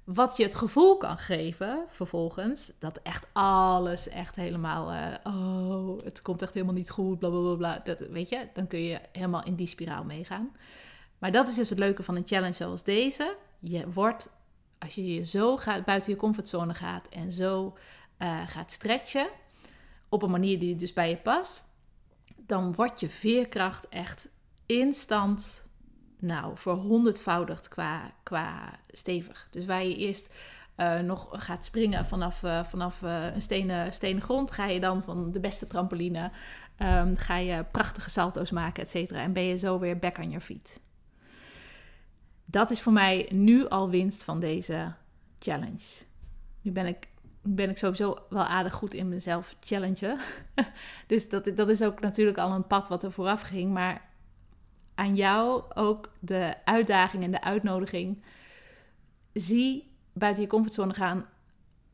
Wat 0.04 0.36
je 0.36 0.42
het 0.42 0.54
gevoel 0.54 0.96
kan 0.96 1.18
geven 1.18 1.84
vervolgens, 1.88 2.72
dat 2.78 3.00
echt 3.02 3.26
alles 3.32 4.08
echt 4.08 4.36
helemaal, 4.36 4.92
uh, 4.92 5.14
oh, 5.24 5.98
het 6.04 6.22
komt 6.22 6.42
echt 6.42 6.54
helemaal 6.54 6.74
niet 6.74 6.90
goed, 6.90 7.18
bla 7.18 7.28
bla 7.28 7.54
bla. 7.54 7.80
Dat, 7.84 7.98
weet 7.98 8.28
je, 8.28 8.48
dan 8.52 8.66
kun 8.66 8.82
je 8.82 9.00
helemaal 9.12 9.44
in 9.44 9.54
die 9.54 9.66
spiraal 9.66 10.04
meegaan. 10.04 10.56
Maar 11.18 11.32
dat 11.32 11.48
is 11.48 11.54
dus 11.54 11.70
het 11.70 11.78
leuke 11.78 12.02
van 12.02 12.16
een 12.16 12.26
challenge 12.26 12.52
zoals 12.52 12.84
deze. 12.84 13.36
Je 13.58 13.90
wordt, 13.90 14.30
als 14.78 14.94
je 14.94 15.14
je 15.14 15.24
zo 15.24 15.56
gaat, 15.56 15.84
buiten 15.84 16.10
je 16.10 16.16
comfortzone 16.16 16.74
gaat 16.74 17.08
en 17.08 17.32
zo 17.32 17.76
uh, 18.18 18.46
gaat 18.46 18.70
stretchen, 18.70 19.28
op 20.08 20.22
een 20.22 20.30
manier 20.30 20.58
die 20.58 20.76
dus 20.76 20.92
bij 20.92 21.08
je 21.08 21.16
past, 21.16 21.64
dan 22.36 22.74
wordt 22.74 23.00
je 23.00 23.08
veerkracht 23.08 23.88
echt 23.88 24.28
instant, 24.66 25.66
nou, 26.18 26.56
verhonderdvoudigd 26.56 27.68
qua, 27.68 28.12
qua 28.22 28.78
stevig. 28.90 29.48
Dus 29.50 29.66
waar 29.66 29.84
je 29.84 29.96
eerst 29.96 30.28
uh, 30.76 30.98
nog 30.98 31.28
gaat 31.30 31.64
springen 31.64 32.06
vanaf, 32.06 32.42
uh, 32.42 32.64
vanaf 32.64 33.02
een 33.02 33.42
stenen, 33.42 33.92
stenen 33.92 34.22
grond, 34.22 34.50
ga 34.50 34.66
je 34.66 34.80
dan 34.80 35.02
van 35.02 35.32
de 35.32 35.40
beste 35.40 35.66
trampoline, 35.66 36.30
um, 36.78 37.16
ga 37.16 37.36
je 37.36 37.64
prachtige 37.64 38.10
salto's 38.10 38.50
maken, 38.50 38.82
et 38.82 38.90
cetera. 38.90 39.20
En 39.20 39.32
ben 39.32 39.42
je 39.42 39.58
zo 39.58 39.78
weer 39.78 39.98
back 39.98 40.18
on 40.18 40.28
your 40.28 40.40
feet. 40.40 40.80
Dat 42.46 42.70
is 42.70 42.80
voor 42.80 42.92
mij 42.92 43.28
nu 43.32 43.68
al 43.68 43.90
winst 43.90 44.24
van 44.24 44.40
deze 44.40 44.94
challenge. 45.38 46.04
Nu 46.60 46.70
ben 46.70 46.86
ik 46.86 47.08
ben 47.48 47.70
ik 47.70 47.78
sowieso 47.78 48.16
wel 48.28 48.44
aardig 48.44 48.74
goed 48.74 48.94
in 48.94 49.08
mezelf 49.08 49.56
challengen. 49.60 50.18
dus 51.06 51.28
dat, 51.28 51.50
dat 51.54 51.68
is 51.68 51.82
ook 51.82 52.00
natuurlijk 52.00 52.38
al 52.38 52.52
een 52.52 52.66
pad 52.66 52.88
wat 52.88 53.02
er 53.02 53.12
vooraf 53.12 53.42
ging. 53.42 53.72
Maar 53.72 54.08
aan 54.94 55.16
jou 55.16 55.62
ook 55.74 56.12
de 56.18 56.54
uitdaging 56.64 57.22
en 57.22 57.30
de 57.30 57.42
uitnodiging. 57.42 58.22
Zie 59.32 59.90
buiten 60.12 60.42
je 60.42 60.48
comfortzone 60.48 60.94
gaan 60.94 61.26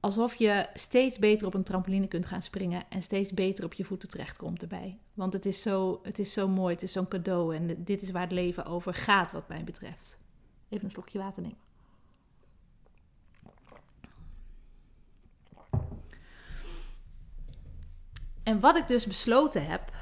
alsof 0.01 0.35
je 0.35 0.67
steeds 0.75 1.19
beter 1.19 1.47
op 1.47 1.55
een 1.55 1.63
trampoline 1.63 2.09
kunt 2.09 2.27
gaan 2.27 2.43
springen 2.43 2.85
en 2.89 3.03
steeds 3.03 3.33
beter 3.33 3.65
op 3.65 3.75
je 3.75 3.85
voeten 3.85 4.09
terechtkomt 4.09 4.63
erbij. 4.63 4.99
Want 5.15 5.33
het 5.33 5.47
is 5.47 5.63
zo, 5.63 6.01
het 6.03 6.19
is 6.19 6.33
zo 6.33 6.49
mooi, 6.49 6.75
het 6.75 6.83
is 6.83 6.93
zo'n 6.93 7.09
cadeau 7.09 7.57
en 7.57 7.85
dit 7.85 8.03
is 8.03 8.11
waar 8.11 8.23
het 8.23 8.33
leven 8.33 8.65
over 8.65 8.95
gaat 8.95 9.33
wat 9.33 9.49
mij 9.49 9.65
betreft. 9.65 10.19
Even 10.73 10.85
een 10.85 10.91
slokje 10.91 11.19
water 11.19 11.43
nemen. 11.43 11.59
En 18.43 18.61
wat 18.61 18.77
ik 18.77 18.89
dus 18.89 19.07
besloten 19.07 19.67
heb. 19.67 19.93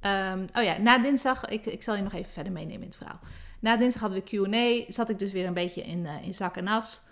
Ehm, 0.00 0.46
oh 0.54 0.62
ja, 0.62 0.78
na 0.78 0.98
dinsdag, 0.98 1.44
ik, 1.44 1.66
ik 1.66 1.82
zal 1.82 1.96
je 1.96 2.02
nog 2.02 2.12
even 2.12 2.32
verder 2.32 2.52
meenemen 2.52 2.80
in 2.80 2.88
het 2.88 2.96
verhaal. 2.96 3.20
Na 3.60 3.76
dinsdag 3.76 4.02
hadden 4.02 4.22
we 4.24 4.36
QA, 4.36 4.92
zat 4.92 5.10
ik 5.10 5.18
dus 5.18 5.32
weer 5.32 5.46
een 5.46 5.54
beetje 5.54 5.82
in, 5.82 6.04
uh, 6.04 6.22
in 6.22 6.34
zak 6.34 6.56
en 6.56 6.68
as. 6.68 7.02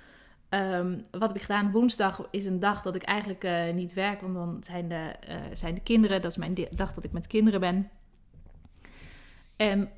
Um, 0.50 1.02
wat 1.10 1.28
heb 1.28 1.36
ik 1.36 1.42
gedaan? 1.42 1.70
Woensdag 1.70 2.28
is 2.30 2.44
een 2.44 2.58
dag 2.58 2.82
dat 2.82 2.94
ik 2.94 3.02
eigenlijk 3.02 3.44
uh, 3.44 3.72
niet 3.72 3.94
werk, 3.94 4.20
want 4.20 4.34
dan 4.34 4.56
zijn 4.60 4.88
de, 4.88 5.14
uh, 5.28 5.36
zijn 5.52 5.74
de 5.74 5.80
kinderen, 5.80 6.22
dat 6.22 6.30
is 6.30 6.36
mijn 6.36 6.54
dag 6.70 6.92
dat 6.92 7.04
ik 7.04 7.12
met 7.12 7.26
kinderen 7.26 7.60
ben. 7.60 7.90
En 9.56 9.90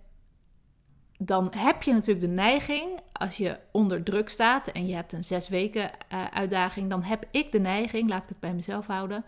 dan 1.18 1.52
heb 1.56 1.82
je 1.82 1.92
natuurlijk 1.92 2.26
de 2.26 2.32
neiging, 2.32 3.00
als 3.12 3.37
je 3.37 3.58
onder 3.70 4.02
druk 4.02 4.28
staat 4.28 4.68
en 4.68 4.87
je 4.87 4.94
hebt 4.94 5.12
een 5.12 5.25
zes 5.25 5.48
weken 5.48 5.90
uh, 6.12 6.25
uitdaging, 6.25 6.90
dan 6.90 7.02
heb 7.02 7.25
ik 7.30 7.52
de 7.52 7.60
neiging, 7.60 8.08
laat 8.08 8.22
ik 8.22 8.28
het 8.28 8.40
bij 8.40 8.54
mezelf 8.54 8.87
houden, 8.87 9.25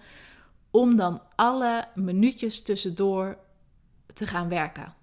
om 0.71 0.97
dan 0.97 1.23
alle 1.35 1.85
minuutjes 1.95 2.63
tussendoor 2.63 3.39
te 4.15 4.27
gaan 4.27 4.49
werken. 4.49 4.95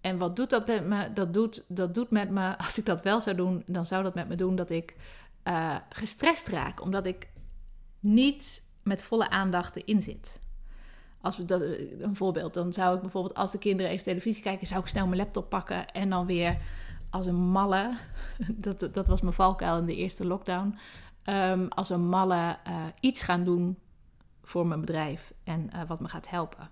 En 0.00 0.18
wat 0.18 0.36
doet 0.36 0.50
dat 0.50 0.66
met 0.66 0.86
me? 0.86 1.12
Dat 1.12 1.34
doet, 1.34 1.64
dat 1.68 1.94
doet 1.94 2.10
met 2.10 2.30
me, 2.30 2.58
als 2.58 2.78
ik 2.78 2.84
dat 2.84 3.02
wel 3.02 3.20
zou 3.20 3.36
doen, 3.36 3.62
dan 3.66 3.86
zou 3.86 4.02
dat 4.02 4.14
met 4.14 4.28
me 4.28 4.34
doen 4.34 4.56
dat 4.56 4.70
ik 4.70 4.96
uh, 5.44 5.76
gestrest 5.88 6.48
raak, 6.48 6.82
omdat 6.82 7.06
ik 7.06 7.28
niet 8.00 8.62
met 8.82 9.02
volle 9.02 9.30
aandacht 9.30 9.76
erin 9.76 10.02
zit. 10.02 10.40
Als 11.20 11.36
we 11.36 11.44
dat, 11.44 11.60
een 12.00 12.16
voorbeeld, 12.16 12.54
dan 12.54 12.72
zou 12.72 12.94
ik 12.94 13.00
bijvoorbeeld 13.00 13.34
als 13.34 13.50
de 13.50 13.58
kinderen 13.58 13.92
even 13.92 14.04
televisie 14.04 14.42
kijken, 14.42 14.66
zou 14.66 14.80
ik 14.80 14.86
snel 14.86 15.06
mijn 15.06 15.20
laptop 15.20 15.48
pakken 15.48 15.92
en 15.92 16.10
dan 16.10 16.26
weer 16.26 16.58
als 17.10 17.26
een 17.26 17.50
malle, 17.50 17.96
dat, 18.54 18.88
dat 18.92 19.06
was 19.06 19.20
mijn 19.20 19.34
valkuil 19.34 19.78
in 19.78 19.86
de 19.86 19.96
eerste 19.96 20.26
lockdown, 20.26 20.78
um, 21.24 21.68
als 21.68 21.90
een 21.90 22.08
malle 22.08 22.56
uh, 22.68 22.74
iets 23.00 23.22
gaan 23.22 23.44
doen 23.44 23.78
voor 24.42 24.66
mijn 24.66 24.80
bedrijf 24.80 25.32
en 25.44 25.70
uh, 25.74 25.80
wat 25.86 26.00
me 26.00 26.08
gaat 26.08 26.28
helpen. 26.28 26.70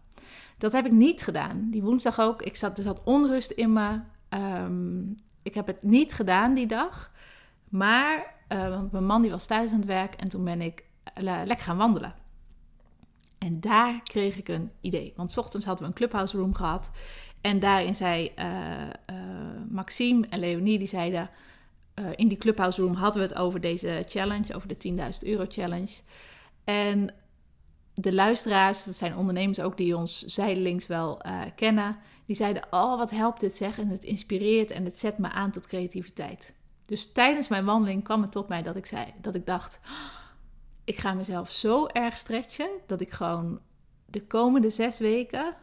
Dat 0.59 0.73
heb 0.73 0.87
ik 0.87 0.93
niet 0.93 1.23
gedaan. 1.23 1.69
Die 1.71 1.83
woensdag 1.83 2.21
ook. 2.21 2.43
Ik 2.43 2.57
zat, 2.57 2.78
er 2.78 2.85
zat 2.85 3.00
onrust 3.05 3.50
in 3.50 3.73
me. 3.73 4.00
Um, 4.28 5.14
ik 5.43 5.55
heb 5.55 5.67
het 5.67 5.83
niet 5.83 6.12
gedaan 6.12 6.55
die 6.55 6.67
dag. 6.67 7.12
Maar 7.69 8.35
uh, 8.52 8.81
mijn 8.90 9.07
man 9.07 9.23
die 9.23 9.31
was 9.31 9.47
thuis 9.47 9.71
aan 9.71 9.76
het 9.76 9.87
werk 9.87 10.14
en 10.14 10.28
toen 10.28 10.45
ben 10.45 10.61
ik 10.61 10.85
lekker 11.21 11.64
gaan 11.64 11.76
wandelen. 11.76 12.14
En 13.38 13.61
daar 13.61 14.02
kreeg 14.02 14.37
ik 14.37 14.49
een 14.49 14.71
idee. 14.80 15.12
Want 15.16 15.33
s 15.33 15.37
ochtends 15.37 15.66
hadden 15.66 15.85
we 15.85 15.90
een 15.90 15.97
clubhouse 15.97 16.37
room 16.37 16.54
gehad. 16.54 16.90
En 17.40 17.59
daarin 17.59 17.95
zei 17.95 18.33
uh, 18.38 18.45
uh, 18.47 19.16
Maxime 19.68 20.26
en 20.28 20.38
Leonie, 20.38 20.78
die 20.78 20.87
zeiden... 20.87 21.30
in 22.16 22.28
die 22.28 22.38
clubhouse 22.38 22.83
room 22.83 22.95
hadden 22.95 23.23
we 23.23 23.28
het 23.28 23.38
over 23.38 23.61
deze 23.61 24.04
challenge, 24.09 24.54
over 24.54 24.68
de 24.68 24.88
10.000 25.23 25.28
euro 25.28 25.45
challenge. 25.49 26.00
En 26.64 27.14
de 27.95 28.12
luisteraars, 28.12 28.85
dat 28.85 28.95
zijn 28.95 29.16
ondernemers 29.16 29.61
ook 29.61 29.76
die 29.76 29.97
ons 29.97 30.25
zijdelings 30.25 30.87
wel 30.87 31.21
kennen... 31.54 31.97
die 32.25 32.37
zeiden, 32.37 32.62
oh 32.71 32.99
wat 32.99 33.11
helpt 33.11 33.40
dit 33.40 33.57
zeg. 33.57 33.78
En 33.78 33.88
het 33.88 34.04
inspireert 34.04 34.71
en 34.71 34.85
het 34.85 34.99
zet 34.99 35.18
me 35.18 35.30
aan 35.30 35.50
tot 35.50 35.66
creativiteit. 35.66 36.54
Dus 36.88 37.12
tijdens 37.12 37.49
mijn 37.49 37.64
wandeling 37.64 38.04
kwam 38.04 38.23
het 38.23 38.33
tot 38.33 38.49
mij 38.49 38.62
dat 38.62 38.76
ik 38.76 38.87
zei, 38.87 39.07
dat 39.21 39.35
ik 39.35 39.47
dacht, 39.47 39.80
ik 40.88 40.99
ga 40.99 41.14
mezelf 41.14 41.50
zo 41.50 41.87
erg 41.87 42.16
stretchen 42.16 42.71
dat 42.87 43.00
ik 43.00 43.11
gewoon 43.11 43.61
de 44.07 44.26
komende 44.26 44.71
zes 44.71 44.99
weken 44.99 45.57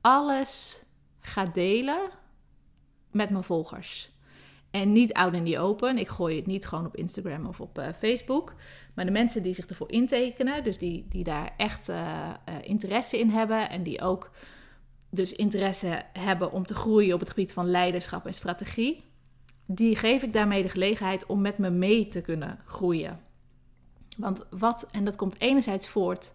alles 0.00 0.84
ga 1.20 1.44
delen 1.44 2.10
met 3.10 3.30
mijn 3.30 3.44
volgers. 3.44 4.10
En 4.70 4.92
niet 4.92 5.12
out 5.12 5.34
in 5.34 5.44
the 5.44 5.58
open. 5.58 5.98
Ik 5.98 6.08
gooi 6.08 6.36
het 6.36 6.46
niet 6.46 6.66
gewoon 6.66 6.86
op 6.86 6.96
Instagram 6.96 7.46
of 7.46 7.60
op 7.60 7.78
uh, 7.78 7.92
Facebook. 7.92 8.54
Maar 8.94 9.04
de 9.04 9.10
mensen 9.10 9.42
die 9.42 9.54
zich 9.54 9.66
ervoor 9.66 9.90
intekenen, 9.90 10.62
dus 10.62 10.78
die, 10.78 11.06
die 11.08 11.24
daar 11.24 11.54
echt 11.56 11.88
uh, 11.88 11.96
uh, 12.48 12.54
interesse 12.62 13.18
in 13.18 13.28
hebben 13.28 13.70
en 13.70 13.82
die 13.82 14.00
ook 14.00 14.30
dus 15.10 15.32
interesse 15.32 16.04
hebben 16.12 16.52
om 16.52 16.66
te 16.66 16.74
groeien 16.74 17.14
op 17.14 17.20
het 17.20 17.28
gebied 17.28 17.52
van 17.52 17.70
leiderschap 17.70 18.26
en 18.26 18.34
strategie, 18.34 19.04
die 19.66 19.96
geef 19.96 20.22
ik 20.22 20.32
daarmee 20.32 20.62
de 20.62 20.68
gelegenheid 20.68 21.26
om 21.26 21.40
met 21.40 21.58
me 21.58 21.70
mee 21.70 22.08
te 22.08 22.20
kunnen 22.20 22.58
groeien. 22.64 23.30
Want 24.16 24.46
wat, 24.50 24.88
en 24.90 25.04
dat 25.04 25.16
komt 25.16 25.40
enerzijds 25.40 25.88
voort 25.88 26.32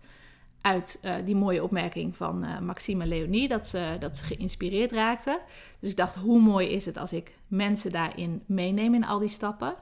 uit 0.62 1.00
uh, 1.02 1.16
die 1.26 1.36
mooie 1.36 1.64
opmerking 1.64 2.16
van 2.16 2.46
uh, 2.46 2.60
Maxime 2.60 3.06
Leonie, 3.06 3.48
dat 3.48 3.68
ze, 3.68 3.96
dat 4.00 4.18
ze 4.18 4.24
geïnspireerd 4.24 4.92
raakten. 4.92 5.40
Dus 5.80 5.90
ik 5.90 5.98
dacht, 5.98 6.16
hoe 6.16 6.40
mooi 6.40 6.68
is 6.68 6.86
het 6.86 6.98
als 6.98 7.14
ik 7.14 7.38
mensen 7.48 7.92
daarin 7.92 8.44
meeneem 8.46 8.94
in 8.94 9.06
al 9.06 9.20
die 9.20 9.30
stappen. 9.30 9.76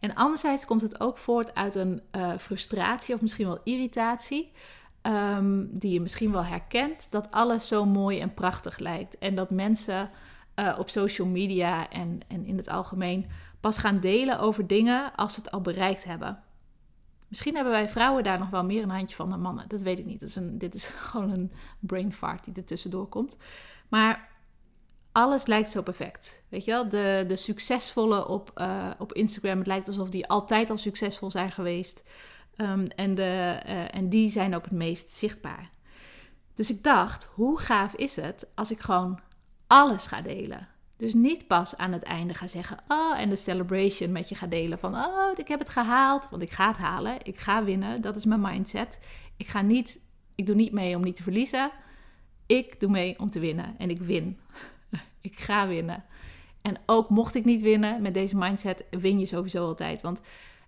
En 0.00 0.14
anderzijds 0.14 0.64
komt 0.64 0.80
het 0.80 1.00
ook 1.00 1.18
voort 1.18 1.54
uit 1.54 1.74
een 1.74 2.00
uh, 2.16 2.32
frustratie 2.38 3.14
of 3.14 3.20
misschien 3.20 3.46
wel 3.46 3.60
irritatie, 3.64 4.52
um, 5.02 5.68
die 5.78 5.92
je 5.92 6.00
misschien 6.00 6.32
wel 6.32 6.44
herkent, 6.44 7.10
dat 7.10 7.30
alles 7.30 7.68
zo 7.68 7.84
mooi 7.84 8.20
en 8.20 8.34
prachtig 8.34 8.78
lijkt. 8.78 9.18
En 9.18 9.34
dat 9.34 9.50
mensen 9.50 10.10
op 10.78 10.90
social 10.90 11.26
media 11.26 11.90
en, 11.90 12.20
en 12.28 12.44
in 12.44 12.56
het 12.56 12.68
algemeen 12.68 13.26
pas 13.60 13.78
gaan 13.78 14.00
delen 14.00 14.38
over 14.40 14.66
dingen 14.66 15.14
als 15.16 15.34
ze 15.34 15.40
het 15.40 15.50
al 15.50 15.60
bereikt 15.60 16.04
hebben. 16.04 16.43
Misschien 17.28 17.54
hebben 17.54 17.72
wij 17.72 17.88
vrouwen 17.88 18.24
daar 18.24 18.38
nog 18.38 18.50
wel 18.50 18.64
meer 18.64 18.82
een 18.82 18.90
handje 18.90 19.16
van 19.16 19.30
dan 19.30 19.40
mannen. 19.40 19.68
Dat 19.68 19.82
weet 19.82 19.98
ik 19.98 20.04
niet. 20.06 20.20
Dat 20.20 20.28
is 20.28 20.36
een, 20.36 20.58
dit 20.58 20.74
is 20.74 20.86
gewoon 21.10 21.30
een 21.30 21.52
brain 21.80 22.12
fart 22.12 22.44
die 22.44 22.54
er 22.54 22.64
tussendoor 22.64 23.08
komt. 23.08 23.36
Maar 23.88 24.28
alles 25.12 25.46
lijkt 25.46 25.70
zo 25.70 25.82
perfect. 25.82 26.42
Weet 26.48 26.64
je 26.64 26.70
wel? 26.70 26.88
De, 26.88 27.24
de 27.26 27.36
succesvolle 27.36 28.28
op, 28.28 28.50
uh, 28.54 28.90
op 28.98 29.12
Instagram. 29.12 29.58
Het 29.58 29.66
lijkt 29.66 29.88
alsof 29.88 30.08
die 30.08 30.26
altijd 30.26 30.70
al 30.70 30.76
succesvol 30.76 31.30
zijn 31.30 31.52
geweest. 31.52 32.02
Um, 32.56 32.86
en, 32.86 33.14
de, 33.14 33.60
uh, 33.66 33.94
en 33.94 34.08
die 34.08 34.28
zijn 34.28 34.54
ook 34.54 34.64
het 34.64 34.72
meest 34.72 35.14
zichtbaar. 35.14 35.70
Dus 36.54 36.70
ik 36.70 36.82
dacht, 36.82 37.24
hoe 37.24 37.58
gaaf 37.58 37.94
is 37.94 38.16
het 38.16 38.46
als 38.54 38.70
ik 38.70 38.80
gewoon 38.80 39.20
alles 39.66 40.06
ga 40.06 40.22
delen. 40.22 40.68
Dus 41.04 41.14
niet 41.14 41.46
pas 41.46 41.76
aan 41.76 41.92
het 41.92 42.02
einde 42.02 42.34
ga 42.34 42.46
zeggen, 42.46 42.78
oh, 42.88 43.20
en 43.20 43.28
de 43.28 43.36
celebration 43.36 44.12
met 44.12 44.28
je 44.28 44.34
ga 44.34 44.46
delen 44.46 44.78
van, 44.78 44.94
oh, 44.94 45.30
ik 45.36 45.48
heb 45.48 45.58
het 45.58 45.68
gehaald. 45.68 46.28
Want 46.30 46.42
ik 46.42 46.50
ga 46.50 46.68
het 46.68 46.78
halen, 46.78 47.16
ik 47.22 47.38
ga 47.38 47.64
winnen, 47.64 48.00
dat 48.00 48.16
is 48.16 48.24
mijn 48.24 48.40
mindset. 48.40 48.98
Ik 49.36 49.48
ga 49.48 49.60
niet, 49.60 50.00
ik 50.34 50.46
doe 50.46 50.54
niet 50.54 50.72
mee 50.72 50.96
om 50.96 51.02
niet 51.02 51.16
te 51.16 51.22
verliezen. 51.22 51.70
Ik 52.46 52.80
doe 52.80 52.90
mee 52.90 53.18
om 53.18 53.30
te 53.30 53.40
winnen 53.40 53.74
en 53.78 53.90
ik 53.90 54.00
win. 54.00 54.38
ik 55.20 55.36
ga 55.36 55.68
winnen. 55.68 56.04
En 56.62 56.76
ook 56.86 57.08
mocht 57.08 57.34
ik 57.34 57.44
niet 57.44 57.62
winnen 57.62 58.02
met 58.02 58.14
deze 58.14 58.36
mindset, 58.36 58.84
win 58.90 59.18
je 59.18 59.26
sowieso 59.26 59.66
altijd. 59.66 60.02
Want 60.02 60.20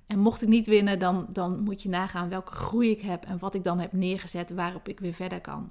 en 0.07 0.19
mocht 0.19 0.43
ik 0.43 0.49
niet 0.49 0.67
winnen, 0.67 0.99
dan, 0.99 1.27
dan 1.29 1.61
moet 1.61 1.83
je 1.83 1.89
nagaan 1.89 2.29
welke 2.29 2.53
groei 2.53 2.91
ik 2.91 3.01
heb 3.01 3.25
en 3.25 3.39
wat 3.39 3.55
ik 3.55 3.65
dan 3.65 3.79
heb 3.79 3.93
neergezet 3.93 4.51
waarop 4.51 4.89
ik 4.89 5.01
weer 5.01 5.15
verder 5.15 5.41
kan. 5.41 5.71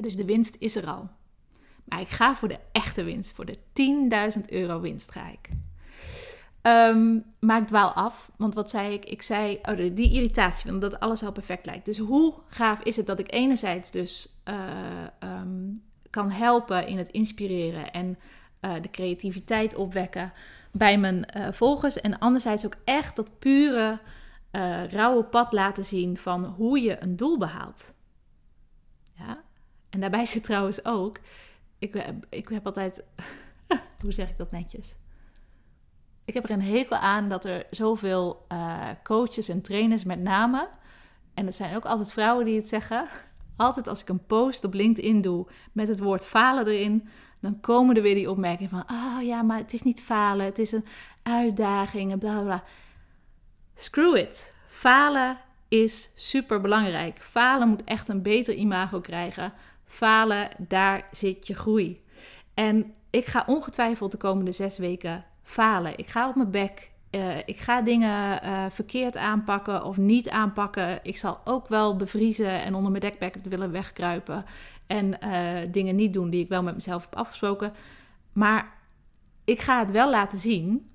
Dus 0.00 0.16
de 0.16 0.24
winst 0.24 0.56
is 0.58 0.76
er 0.76 0.86
al. 0.86 1.08
Maar 1.88 2.00
ik 2.00 2.08
ga 2.08 2.34
voor 2.34 2.48
de 2.48 2.58
echte 2.72 3.04
winst. 3.04 3.34
Voor 3.34 3.46
de 3.46 3.58
10.000 4.36 4.40
euro 4.48 4.80
winst 4.80 5.12
ga 5.12 5.28
ik. 5.28 5.48
Um, 6.66 7.24
maar 7.40 7.60
ik 7.60 7.66
dwaal 7.66 7.92
af. 7.92 8.30
Want 8.36 8.54
wat 8.54 8.70
zei 8.70 8.92
ik? 8.92 9.04
Ik 9.04 9.22
zei, 9.22 9.58
oh, 9.62 9.76
die 9.76 10.12
irritatie, 10.12 10.70
omdat 10.70 10.90
dat 10.90 11.00
alles 11.00 11.22
al 11.22 11.32
perfect 11.32 11.66
lijkt. 11.66 11.84
Dus 11.84 11.98
hoe 11.98 12.34
gaaf 12.48 12.80
is 12.80 12.96
het 12.96 13.06
dat 13.06 13.18
ik 13.18 13.32
enerzijds 13.32 13.90
dus 13.90 14.28
uh, 14.48 14.54
um, 15.40 15.82
kan 16.10 16.30
helpen 16.30 16.86
in 16.86 16.98
het 16.98 17.10
inspireren 17.10 17.92
en 17.92 18.18
uh, 18.60 18.72
de 18.82 18.90
creativiteit 18.90 19.74
opwekken 19.74 20.32
bij 20.72 20.98
mijn 20.98 21.28
uh, 21.36 21.52
volgers. 21.52 22.00
En 22.00 22.18
anderzijds 22.18 22.66
ook 22.66 22.76
echt 22.84 23.16
dat 23.16 23.38
pure, 23.38 23.98
rauwe 24.90 25.24
pad 25.24 25.52
laten 25.52 25.84
zien 25.84 26.16
van 26.16 26.44
hoe 26.44 26.80
je 26.80 27.02
een 27.02 27.16
doel 27.16 27.38
behaalt. 27.38 27.94
Ja? 29.18 29.42
En 29.90 30.00
daarbij 30.00 30.26
zit 30.26 30.44
trouwens 30.44 30.84
ook 30.84 31.18
ik, 31.78 32.04
ik 32.28 32.48
heb 32.48 32.66
altijd. 32.66 33.04
hoe 34.02 34.12
zeg 34.12 34.28
ik 34.28 34.38
dat 34.38 34.50
netjes? 34.50 34.94
Ik 36.24 36.34
heb 36.34 36.44
er 36.44 36.50
een 36.50 36.62
hekel 36.62 36.96
aan 36.96 37.28
dat 37.28 37.44
er 37.44 37.66
zoveel 37.70 38.46
uh, 38.52 38.88
coaches 39.02 39.48
en 39.48 39.62
trainers, 39.62 40.04
met 40.04 40.20
name. 40.20 40.68
En 41.34 41.46
het 41.46 41.56
zijn 41.56 41.76
ook 41.76 41.84
altijd 41.84 42.12
vrouwen 42.12 42.44
die 42.44 42.56
het 42.56 42.68
zeggen. 42.68 43.06
Altijd 43.56 43.88
als 43.88 44.00
ik 44.00 44.08
een 44.08 44.26
post 44.26 44.64
op 44.64 44.74
LinkedIn 44.74 45.20
doe 45.20 45.46
met 45.72 45.88
het 45.88 46.00
woord 46.00 46.26
falen 46.26 46.66
erin, 46.66 47.08
dan 47.40 47.60
komen 47.60 47.96
er 47.96 48.02
weer 48.02 48.14
die 48.14 48.30
opmerkingen 48.30 48.70
van: 48.70 48.84
oh 48.90 49.22
ja, 49.22 49.42
maar 49.42 49.58
het 49.58 49.72
is 49.72 49.82
niet 49.82 50.02
falen, 50.02 50.46
het 50.46 50.58
is 50.58 50.72
een 50.72 50.86
uitdaging 51.22 52.12
en 52.12 52.18
bla. 52.18 52.42
bla. 52.42 52.64
Screw 53.74 54.16
it. 54.16 54.54
Falen 54.68 55.38
is 55.68 56.10
super 56.14 56.60
belangrijk. 56.60 57.22
Falen 57.22 57.68
moet 57.68 57.84
echt 57.84 58.08
een 58.08 58.22
beter 58.22 58.54
imago 58.54 59.00
krijgen. 59.00 59.52
Falen, 59.86 60.48
daar 60.58 61.08
zit 61.10 61.46
je 61.46 61.54
groei. 61.54 62.04
En 62.54 62.94
ik 63.10 63.26
ga 63.26 63.44
ongetwijfeld 63.46 64.10
de 64.10 64.16
komende 64.16 64.52
zes 64.52 64.78
weken 64.78 65.24
falen. 65.42 65.98
Ik 65.98 66.08
ga 66.08 66.28
op 66.28 66.34
mijn 66.34 66.50
bek. 66.50 66.90
eh, 67.10 67.38
ik 67.38 67.58
ga 67.58 67.82
dingen 67.82 68.44
uh, 68.44 68.64
verkeerd 68.70 69.16
aanpakken 69.16 69.84
of 69.84 69.96
niet 69.96 70.28
aanpakken. 70.28 71.00
Ik 71.02 71.16
zal 71.16 71.40
ook 71.44 71.68
wel 71.68 71.96
bevriezen 71.96 72.62
en 72.62 72.74
onder 72.74 72.90
mijn 72.90 73.02
dekbek 73.02 73.36
willen 73.42 73.70
wegkruipen. 73.70 74.44
En 74.86 75.18
uh, 75.24 75.72
dingen 75.72 75.96
niet 75.96 76.12
doen 76.12 76.30
die 76.30 76.42
ik 76.42 76.48
wel 76.48 76.62
met 76.62 76.74
mezelf 76.74 77.02
heb 77.04 77.16
afgesproken. 77.16 77.72
Maar 78.32 78.72
ik 79.44 79.60
ga 79.60 79.78
het 79.78 79.90
wel 79.90 80.10
laten 80.10 80.38
zien, 80.38 80.90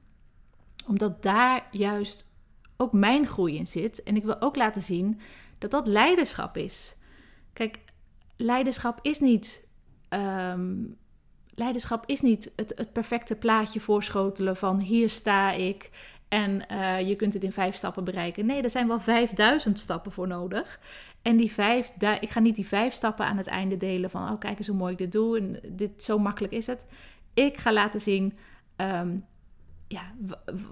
omdat 0.87 1.23
daar 1.23 1.67
juist 1.71 2.33
ook 2.77 2.93
mijn 2.93 3.27
groei 3.27 3.57
in 3.57 3.67
zit. 3.67 4.03
En 4.03 4.15
ik 4.15 4.23
wil 4.23 4.41
ook 4.41 4.55
laten 4.55 4.81
zien 4.81 5.19
dat 5.57 5.71
dat 5.71 5.87
leiderschap 5.87 6.57
is. 6.57 6.95
Kijk, 7.53 7.79
leiderschap 8.41 8.99
is 9.01 9.19
niet. 9.19 9.67
Um, 10.09 10.97
leiderschap 11.55 12.03
is 12.05 12.21
niet 12.21 12.51
het, 12.55 12.73
het 12.75 12.93
perfecte 12.93 13.35
plaatje 13.35 13.79
voorschotelen 13.79 14.57
van 14.57 14.79
hier 14.79 15.09
sta 15.09 15.51
ik 15.51 15.89
en 16.27 16.65
uh, 16.71 17.07
je 17.07 17.15
kunt 17.15 17.33
het 17.33 17.43
in 17.43 17.51
vijf 17.51 17.75
stappen 17.75 18.03
bereiken. 18.03 18.45
Nee, 18.45 18.61
er 18.61 18.69
zijn 18.69 18.87
wel 18.87 18.99
vijfduizend 18.99 19.79
stappen 19.79 20.11
voor 20.11 20.27
nodig. 20.27 20.79
En 21.21 21.37
die 21.37 21.51
vijf, 21.51 21.91
ik 22.19 22.29
ga 22.29 22.39
niet 22.39 22.55
die 22.55 22.67
vijf 22.67 22.93
stappen 22.93 23.25
aan 23.25 23.37
het 23.37 23.47
einde 23.47 23.77
delen 23.77 24.09
van, 24.09 24.31
oh 24.31 24.39
kijk 24.39 24.57
eens 24.57 24.67
hoe 24.67 24.77
mooi 24.77 24.91
ik 24.91 24.97
dit 24.97 25.11
doe 25.11 25.37
en 25.37 25.59
dit, 25.71 26.03
zo 26.03 26.19
makkelijk 26.19 26.53
is 26.53 26.67
het. 26.67 26.85
Ik 27.33 27.57
ga 27.57 27.73
laten 27.73 27.99
zien 27.99 28.37
um, 28.77 29.25
ja, 29.87 30.13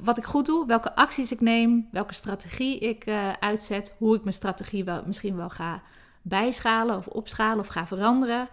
wat 0.02 0.18
ik 0.18 0.24
goed 0.24 0.46
doe, 0.46 0.66
welke 0.66 0.96
acties 0.96 1.32
ik 1.32 1.42
neem, 1.42 1.88
welke 1.92 2.14
strategie 2.14 2.80
ik 2.80 3.06
uh, 3.06 3.34
uitzet, 3.40 3.96
hoe 3.98 4.16
ik 4.16 4.22
mijn 4.22 4.36
strategie 4.36 4.84
wel, 4.84 5.04
misschien 5.06 5.36
wel 5.36 5.50
ga 5.50 5.82
bijschalen 6.22 6.98
of 6.98 7.08
opschalen 7.08 7.60
of 7.60 7.68
ga 7.68 7.88
veranderen. 7.88 8.50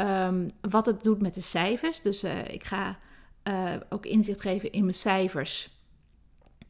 Um, 0.00 0.50
wat 0.60 0.86
het 0.86 1.02
doet 1.02 1.20
met 1.20 1.34
de 1.34 1.40
cijfers. 1.40 2.00
Dus 2.00 2.24
uh, 2.24 2.48
ik 2.48 2.64
ga 2.64 2.98
uh, 3.44 3.72
ook 3.88 4.06
inzicht 4.06 4.40
geven 4.40 4.72
in 4.72 4.82
mijn 4.82 4.94
cijfers. 4.94 5.70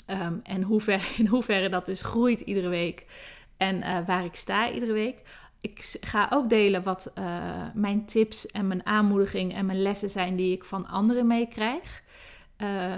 Um, 0.07 0.41
en 0.43 0.63
hoe 0.63 0.81
ver, 0.81 1.09
in 1.19 1.27
hoeverre 1.27 1.69
dat 1.69 1.87
dus 1.87 2.03
groeit 2.03 2.41
iedere 2.41 2.69
week. 2.69 3.07
En 3.57 3.77
uh, 3.77 3.99
waar 4.07 4.25
ik 4.25 4.37
sta 4.37 4.71
iedere 4.71 4.93
week. 4.93 5.23
Ik 5.61 5.97
ga 6.01 6.29
ook 6.33 6.49
delen 6.49 6.83
wat 6.83 7.13
mijn 7.75 8.05
tips 8.05 8.47
en 8.47 8.67
mijn 8.67 8.87
aanmoediging 8.87 9.55
en 9.55 9.67
mijn 9.67 9.83
lessen 9.83 10.11
zijn 10.11 10.37
die 10.37 10.53
ik 10.53 10.65
van 10.65 10.87
anderen 10.87 11.27
meekrijg. 11.27 12.03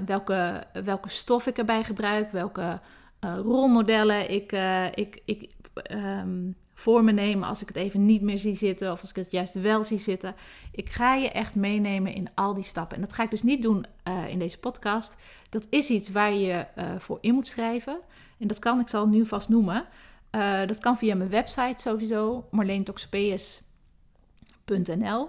welke, 0.07 0.65
welke 0.85 1.09
stof 1.09 1.47
ik 1.47 1.59
erbij 1.59 1.85
gebruik, 1.85 2.31
welke 2.31 2.81
rolmodellen 3.21 4.31
ik, 4.31 4.53
ik, 4.95 5.23
ik 5.25 5.51
um, 5.91 6.57
voor 6.75 7.05
me 7.05 7.12
nemen 7.12 7.49
als 7.49 7.62
ik 7.62 7.69
het 7.69 7.76
even 7.76 8.07
niet 8.07 8.23
meer 8.23 8.38
zie 8.38 8.55
zitten 8.55 8.93
of 8.93 9.00
als 9.00 9.11
ik 9.11 9.17
het 9.17 9.31
juist 9.31 9.55
wel 9.55 9.85
zie 9.85 9.99
zitten. 9.99 10.35
Ik 10.73 10.91
ga 10.91 11.14
je 11.14 11.31
echt 11.31 11.55
meenemen 11.55 12.14
in 12.14 12.29
al 12.35 12.55
die 12.55 12.64
stappen. 12.64 12.97
En 12.97 13.02
dat 13.02 13.12
ga 13.12 13.23
ik 13.23 13.31
dus 13.31 13.43
niet 13.43 13.62
doen 13.62 13.87
uh, 14.09 14.29
in 14.29 14.38
deze 14.38 14.59
podcast. 14.59 15.17
Dat 15.49 15.67
is 15.71 15.88
iets 15.88 16.11
waar 16.11 16.33
je 16.33 16.67
uh, 16.79 16.99
voor 16.99 17.19
in 17.21 17.35
moet 17.35 17.49
schrijven. 17.49 18.00
En 18.38 18.47
dat 18.47 18.59
kan, 18.59 18.81
ik 18.81 18.88
zal 18.88 19.00
het 19.00 19.11
nu 19.11 19.26
vast 19.26 19.49
noemen. 19.49 19.87
Uh, 20.31 20.67
dat 20.67 20.79
kan 20.79 20.99
via 20.99 21.14
mijn 21.14 21.31
website 21.31 21.81
sowieso, 21.81 22.49
marleentoxopeus.nl. 22.50 25.29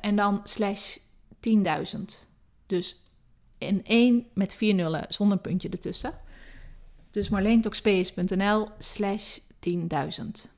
en 0.00 0.16
dan 0.16 0.40
slash 0.44 0.96
10.000. 1.40 1.48
Dus 2.66 3.02
in 3.58 3.84
één 3.84 4.26
met 4.32 4.54
vier 4.54 4.74
nullen 4.74 5.06
zonder 5.08 5.38
puntje 5.38 5.68
ertussen. 5.68 6.12
Dus 7.10 7.28
marleentoxopeus.nl 7.28 8.68
slash 8.78 9.38
10.000. 9.60 10.56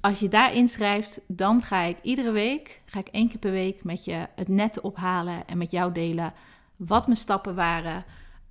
Als 0.00 0.18
je 0.18 0.28
daar 0.28 0.54
inschrijft, 0.54 1.20
dan 1.26 1.62
ga 1.62 1.82
ik 1.82 1.96
iedere 2.02 2.30
week, 2.30 2.80
ga 2.84 2.98
ik 2.98 3.08
één 3.08 3.28
keer 3.28 3.38
per 3.38 3.50
week 3.50 3.84
met 3.84 4.04
je 4.04 4.28
het 4.34 4.48
net 4.48 4.80
ophalen 4.80 5.46
en 5.46 5.58
met 5.58 5.70
jou 5.70 5.92
delen 5.92 6.32
wat 6.76 7.06
mijn 7.06 7.18
stappen 7.18 7.54
waren, 7.54 8.04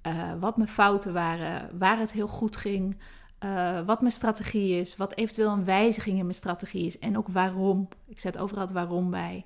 uh, 0.08 0.34
wat 0.40 0.58
mijn 0.58 0.70
fouten 0.70 1.14
waren, 1.14 1.78
waar 1.78 2.00
het 2.00 2.12
heel 2.12 2.28
goed 2.28 2.56
ging, 2.56 2.98
uh, 3.44 3.82
wat 3.82 4.02
mijn 4.02 4.14
strategie 4.14 4.80
is, 4.80 4.96
wat 4.96 5.16
eventueel 5.16 5.52
een 5.52 5.66
wijziging 5.66 6.18
in 6.18 6.24
mijn 6.24 6.38
strategie 6.38 6.86
is 6.86 7.00
en 7.00 7.18
ook 7.18 7.28
waarom. 7.28 7.88
Ik 8.08 8.20
zet 8.20 8.38
overal 8.38 8.64
het 8.64 8.72
waarom 8.72 9.10
bij. 9.10 9.46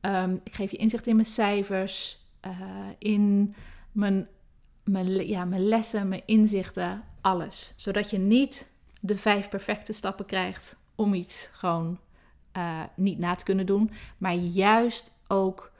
Um, 0.00 0.40
ik 0.44 0.54
geef 0.54 0.70
je 0.70 0.76
inzicht 0.76 1.06
in 1.06 1.14
mijn 1.14 1.28
cijfers, 1.28 2.24
uh, 2.46 2.52
in 2.98 3.54
mijn, 3.92 4.28
mijn, 4.84 5.26
ja, 5.26 5.44
mijn 5.44 5.68
lessen, 5.68 6.08
mijn 6.08 6.22
inzichten, 6.26 7.02
alles. 7.20 7.74
Zodat 7.76 8.10
je 8.10 8.18
niet 8.18 8.70
de 9.06 9.16
vijf 9.16 9.48
perfecte 9.48 9.92
stappen 9.92 10.26
krijgt 10.26 10.76
om 10.94 11.14
iets 11.14 11.48
gewoon 11.52 11.98
uh, 12.56 12.82
niet 12.96 13.18
na 13.18 13.34
te 13.34 13.44
kunnen 13.44 13.66
doen, 13.66 13.90
maar 14.18 14.34
juist 14.34 15.12
ook 15.28 15.72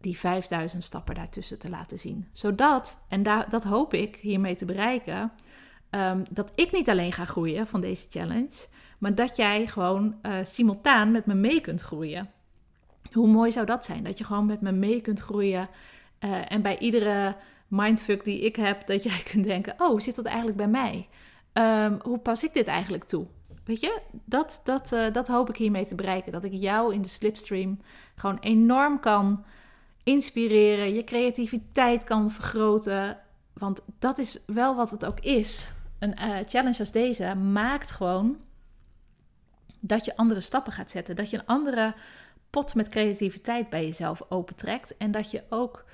die 0.00 0.18
5000 0.18 0.84
stappen 0.84 1.14
daartussen 1.14 1.58
te 1.58 1.70
laten 1.70 1.98
zien. 1.98 2.28
Zodat, 2.32 3.04
en 3.08 3.22
dat 3.48 3.64
hoop 3.64 3.94
ik 3.94 4.16
hiermee 4.16 4.54
te 4.54 4.64
bereiken, 4.64 5.32
um, 5.90 6.22
dat 6.30 6.52
ik 6.54 6.72
niet 6.72 6.88
alleen 6.88 7.12
ga 7.12 7.24
groeien 7.24 7.66
van 7.66 7.80
deze 7.80 8.06
challenge, 8.10 8.66
maar 8.98 9.14
dat 9.14 9.36
jij 9.36 9.66
gewoon 9.66 10.18
uh, 10.22 10.34
simultaan 10.42 11.10
met 11.10 11.26
me 11.26 11.34
mee 11.34 11.60
kunt 11.60 11.80
groeien. 11.80 12.30
Hoe 13.12 13.28
mooi 13.28 13.52
zou 13.52 13.66
dat 13.66 13.84
zijn? 13.84 14.04
Dat 14.04 14.18
je 14.18 14.24
gewoon 14.24 14.46
met 14.46 14.60
me 14.60 14.72
mee 14.72 15.00
kunt 15.00 15.20
groeien 15.20 15.68
uh, 16.20 16.52
en 16.52 16.62
bij 16.62 16.78
iedere 16.78 17.36
mindfuck 17.68 18.24
die 18.24 18.40
ik 18.40 18.56
heb, 18.56 18.86
dat 18.86 19.02
jij 19.08 19.22
kunt 19.24 19.44
denken: 19.44 19.74
oh, 19.78 20.00
zit 20.00 20.16
dat 20.16 20.24
eigenlijk 20.24 20.56
bij 20.56 20.68
mij? 20.68 21.08
Um, 21.58 21.98
hoe 22.02 22.18
pas 22.18 22.44
ik 22.44 22.54
dit 22.54 22.66
eigenlijk 22.66 23.04
toe? 23.04 23.26
Weet 23.64 23.80
je, 23.80 24.00
dat, 24.24 24.60
dat, 24.64 24.92
uh, 24.92 25.12
dat 25.12 25.28
hoop 25.28 25.48
ik 25.48 25.56
hiermee 25.56 25.86
te 25.86 25.94
bereiken. 25.94 26.32
Dat 26.32 26.44
ik 26.44 26.52
jou 26.52 26.94
in 26.94 27.02
de 27.02 27.08
slipstream 27.08 27.80
gewoon 28.14 28.38
enorm 28.38 29.00
kan 29.00 29.44
inspireren, 30.02 30.94
je 30.94 31.04
creativiteit 31.04 32.04
kan 32.04 32.30
vergroten. 32.30 33.18
Want 33.52 33.80
dat 33.98 34.18
is 34.18 34.38
wel 34.46 34.76
wat 34.76 34.90
het 34.90 35.04
ook 35.04 35.20
is. 35.20 35.72
Een 35.98 36.14
uh, 36.18 36.36
challenge 36.46 36.78
als 36.78 36.92
deze 36.92 37.34
maakt 37.34 37.90
gewoon 37.90 38.36
dat 39.80 40.04
je 40.04 40.16
andere 40.16 40.40
stappen 40.40 40.72
gaat 40.72 40.90
zetten. 40.90 41.16
Dat 41.16 41.30
je 41.30 41.38
een 41.38 41.46
andere 41.46 41.94
pot 42.50 42.74
met 42.74 42.88
creativiteit 42.88 43.68
bij 43.68 43.84
jezelf 43.84 44.22
opentrekt. 44.28 44.96
En 44.96 45.10
dat 45.10 45.30
je 45.30 45.42
ook 45.48 45.84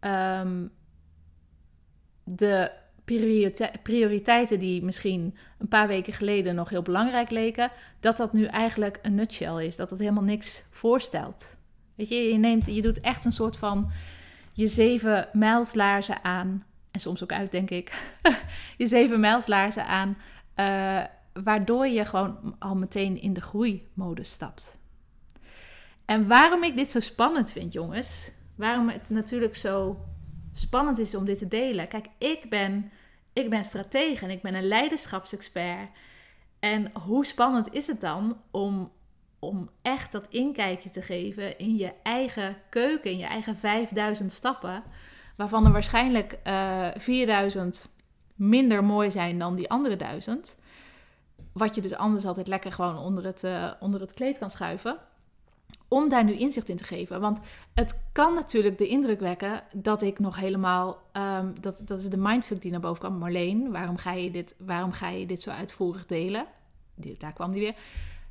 um, 0.00 0.72
de 2.24 2.70
prioriteiten 3.82 4.58
die 4.58 4.84
misschien 4.84 5.36
een 5.58 5.68
paar 5.68 5.88
weken 5.88 6.12
geleden 6.12 6.54
nog 6.54 6.68
heel 6.68 6.82
belangrijk 6.82 7.30
leken, 7.30 7.70
dat 8.00 8.16
dat 8.16 8.32
nu 8.32 8.44
eigenlijk 8.44 8.98
een 9.02 9.14
nutshell 9.14 9.66
is. 9.66 9.76
Dat 9.76 9.90
het 9.90 9.98
helemaal 9.98 10.22
niks 10.22 10.64
voorstelt. 10.70 11.56
Weet 11.94 12.08
je, 12.08 12.14
je, 12.14 12.38
neemt, 12.38 12.66
je 12.66 12.82
doet 12.82 13.00
echt 13.00 13.24
een 13.24 13.32
soort 13.32 13.56
van 13.56 13.90
je 14.52 14.66
zeven 14.66 15.28
mijlslaarzen 15.32 16.24
aan. 16.24 16.64
En 16.90 17.00
soms 17.00 17.22
ook 17.22 17.32
uit, 17.32 17.50
denk 17.50 17.70
ik. 17.70 18.18
je 18.78 18.86
zeven 18.86 19.20
mijlslaarzen 19.20 19.86
aan. 19.86 20.16
Uh, 20.56 21.04
waardoor 21.44 21.86
je 21.86 22.04
gewoon 22.04 22.56
al 22.58 22.74
meteen 22.76 23.20
in 23.20 23.32
de 23.32 23.40
groeimodus 23.40 24.30
stapt. 24.30 24.78
En 26.04 26.26
waarom 26.26 26.64
ik 26.64 26.76
dit 26.76 26.90
zo 26.90 27.00
spannend 27.00 27.52
vind, 27.52 27.72
jongens. 27.72 28.32
Waarom 28.54 28.88
het 28.88 29.10
natuurlijk 29.10 29.56
zo 29.56 30.04
spannend 30.52 30.98
is 30.98 31.14
om 31.14 31.24
dit 31.24 31.38
te 31.38 31.48
delen. 31.48 31.88
Kijk, 31.88 32.06
ik 32.18 32.46
ben, 32.48 32.90
ik 33.38 33.50
ben 33.50 33.64
stratege 33.64 34.24
en 34.24 34.30
ik 34.30 34.42
ben 34.42 34.54
een 34.54 34.68
leiderschapsexpert. 34.68 35.88
En 36.58 36.90
hoe 37.02 37.26
spannend 37.26 37.72
is 37.72 37.86
het 37.86 38.00
dan 38.00 38.40
om, 38.50 38.92
om 39.38 39.70
echt 39.82 40.12
dat 40.12 40.26
inkijkje 40.28 40.90
te 40.90 41.02
geven 41.02 41.58
in 41.58 41.76
je 41.76 41.92
eigen 42.02 42.56
keuken, 42.68 43.10
in 43.10 43.18
je 43.18 43.26
eigen 43.26 43.56
5000 43.56 44.32
stappen, 44.32 44.82
waarvan 45.36 45.66
er 45.66 45.72
waarschijnlijk 45.72 46.38
uh, 46.46 46.86
eh, 46.86 46.94
4000 46.96 47.88
minder 48.34 48.84
mooi 48.84 49.10
zijn 49.10 49.38
dan 49.38 49.54
die 49.54 49.70
andere 49.70 49.96
duizend. 49.96 50.54
Wat 51.52 51.74
je 51.74 51.80
dus 51.80 51.94
anders 51.94 52.26
altijd 52.26 52.46
lekker 52.46 52.72
gewoon 52.72 52.98
onder 52.98 53.24
het, 53.24 53.42
uh, 53.42 53.72
onder 53.80 54.00
het 54.00 54.12
kleed 54.12 54.38
kan 54.38 54.50
schuiven 54.50 54.98
om 55.88 56.08
daar 56.08 56.24
nu 56.24 56.32
inzicht 56.32 56.68
in 56.68 56.76
te 56.76 56.84
geven. 56.84 57.20
Want 57.20 57.38
het 57.74 58.00
kan 58.12 58.34
natuurlijk 58.34 58.78
de 58.78 58.88
indruk 58.88 59.20
wekken 59.20 59.62
dat 59.72 60.02
ik 60.02 60.18
nog 60.18 60.36
helemaal. 60.36 61.02
Um, 61.12 61.54
dat, 61.60 61.82
dat 61.84 61.98
is 61.98 62.08
de 62.08 62.16
mindfuck 62.16 62.62
die 62.62 62.70
naar 62.70 62.80
boven 62.80 63.00
kwam. 63.00 63.18
Marleen, 63.18 63.70
waarom 63.70 63.96
ga 63.96 64.12
je 64.12 64.30
dit, 64.30 64.54
waarom 64.58 64.92
ga 64.92 65.08
je 65.08 65.26
dit 65.26 65.42
zo 65.42 65.50
uitvoerig 65.50 66.06
delen? 66.06 66.46
Daar 67.18 67.32
kwam 67.32 67.52
die 67.52 67.60
weer. 67.60 67.74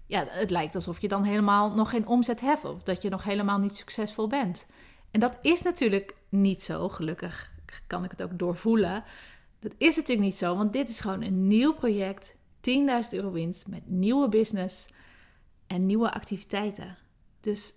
Ja, 0.05 0.25
het 0.27 0.49
lijkt 0.49 0.75
alsof 0.75 1.01
je 1.01 1.07
dan 1.07 1.23
helemaal 1.23 1.71
nog 1.71 1.89
geen 1.89 2.07
omzet 2.07 2.41
hebt. 2.41 2.65
Of 2.65 2.83
dat 2.83 3.01
je 3.01 3.09
nog 3.09 3.23
helemaal 3.23 3.59
niet 3.59 3.75
succesvol 3.75 4.27
bent. 4.27 4.65
En 5.11 5.19
dat 5.19 5.37
is 5.41 5.61
natuurlijk 5.61 6.15
niet 6.29 6.63
zo. 6.63 6.89
Gelukkig 6.89 7.51
kan 7.87 8.03
ik 8.03 8.11
het 8.11 8.23
ook 8.23 8.39
doorvoelen. 8.39 9.03
Dat 9.59 9.73
is 9.77 9.95
natuurlijk 9.95 10.27
niet 10.27 10.37
zo, 10.37 10.55
want 10.55 10.73
dit 10.73 10.89
is 10.89 10.99
gewoon 10.99 11.21
een 11.21 11.47
nieuw 11.47 11.73
project. 11.73 12.35
10.000 12.35 13.09
euro 13.11 13.31
winst 13.31 13.67
met 13.67 13.89
nieuwe 13.89 14.29
business 14.29 14.89
en 15.67 15.85
nieuwe 15.85 16.13
activiteiten. 16.13 16.97
Dus 17.39 17.73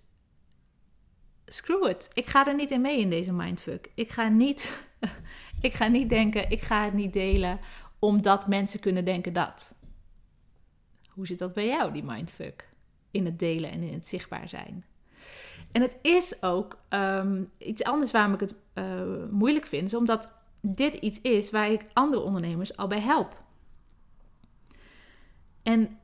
screw 1.45 1.87
it. 1.87 2.09
Ik 2.13 2.27
ga 2.27 2.47
er 2.47 2.55
niet 2.55 2.71
in 2.71 2.81
mee 2.81 2.99
in 2.99 3.09
deze 3.09 3.33
mindfuck. 3.33 3.91
Ik 3.95 4.11
ga 4.11 4.27
niet, 4.27 4.71
ik 5.61 5.73
ga 5.73 5.87
niet 5.87 6.09
denken, 6.09 6.49
ik 6.49 6.61
ga 6.61 6.83
het 6.83 6.93
niet 6.93 7.13
delen 7.13 7.59
omdat 7.99 8.47
mensen 8.47 8.79
kunnen 8.79 9.05
denken 9.05 9.33
dat. 9.33 9.75
Hoe 11.09 11.27
zit 11.27 11.39
dat 11.39 11.53
bij 11.53 11.67
jou, 11.67 11.91
die 11.91 12.03
mindfuck? 12.03 12.69
In 13.11 13.25
het 13.25 13.39
delen 13.39 13.71
en 13.71 13.81
in 13.81 13.93
het 13.93 14.07
zichtbaar 14.07 14.49
zijn. 14.49 14.85
En 15.71 15.81
het 15.81 15.97
is 16.01 16.43
ook 16.43 16.77
um, 16.89 17.51
iets 17.57 17.83
anders 17.83 18.11
waarom 18.11 18.33
ik 18.33 18.39
het 18.39 18.55
uh, 18.73 19.03
moeilijk 19.29 19.65
vind, 19.65 19.87
is 19.87 19.93
omdat 19.93 20.29
dit 20.61 20.93
iets 20.93 21.21
is 21.21 21.49
waar 21.49 21.71
ik 21.71 21.85
andere 21.93 22.21
ondernemers 22.21 22.77
al 22.77 22.87
bij 22.87 22.99
help. 22.99 23.43
En 25.63 25.99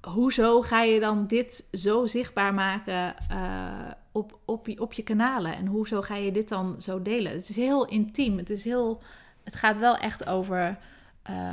hoezo 0.00 0.62
ga 0.62 0.82
je 0.82 1.00
dan 1.00 1.26
dit 1.26 1.68
zo 1.72 2.06
zichtbaar 2.06 2.54
maken 2.54 3.14
uh, 3.30 3.90
op, 4.12 4.38
op, 4.44 4.66
je, 4.66 4.80
op 4.80 4.92
je 4.92 5.02
kanalen? 5.02 5.54
En 5.56 5.66
hoezo 5.66 6.02
ga 6.02 6.14
je 6.14 6.32
dit 6.32 6.48
dan 6.48 6.80
zo 6.80 7.02
delen? 7.02 7.32
Het 7.32 7.48
is 7.48 7.56
heel 7.56 7.86
intiem. 7.86 8.38
Het, 8.38 8.50
is 8.50 8.64
heel, 8.64 9.02
het 9.44 9.54
gaat 9.54 9.78
wel 9.78 9.96
echt 9.96 10.26
over, 10.26 10.78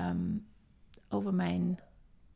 um, 0.09 0.47
over 1.09 1.33
mijn, 1.33 1.79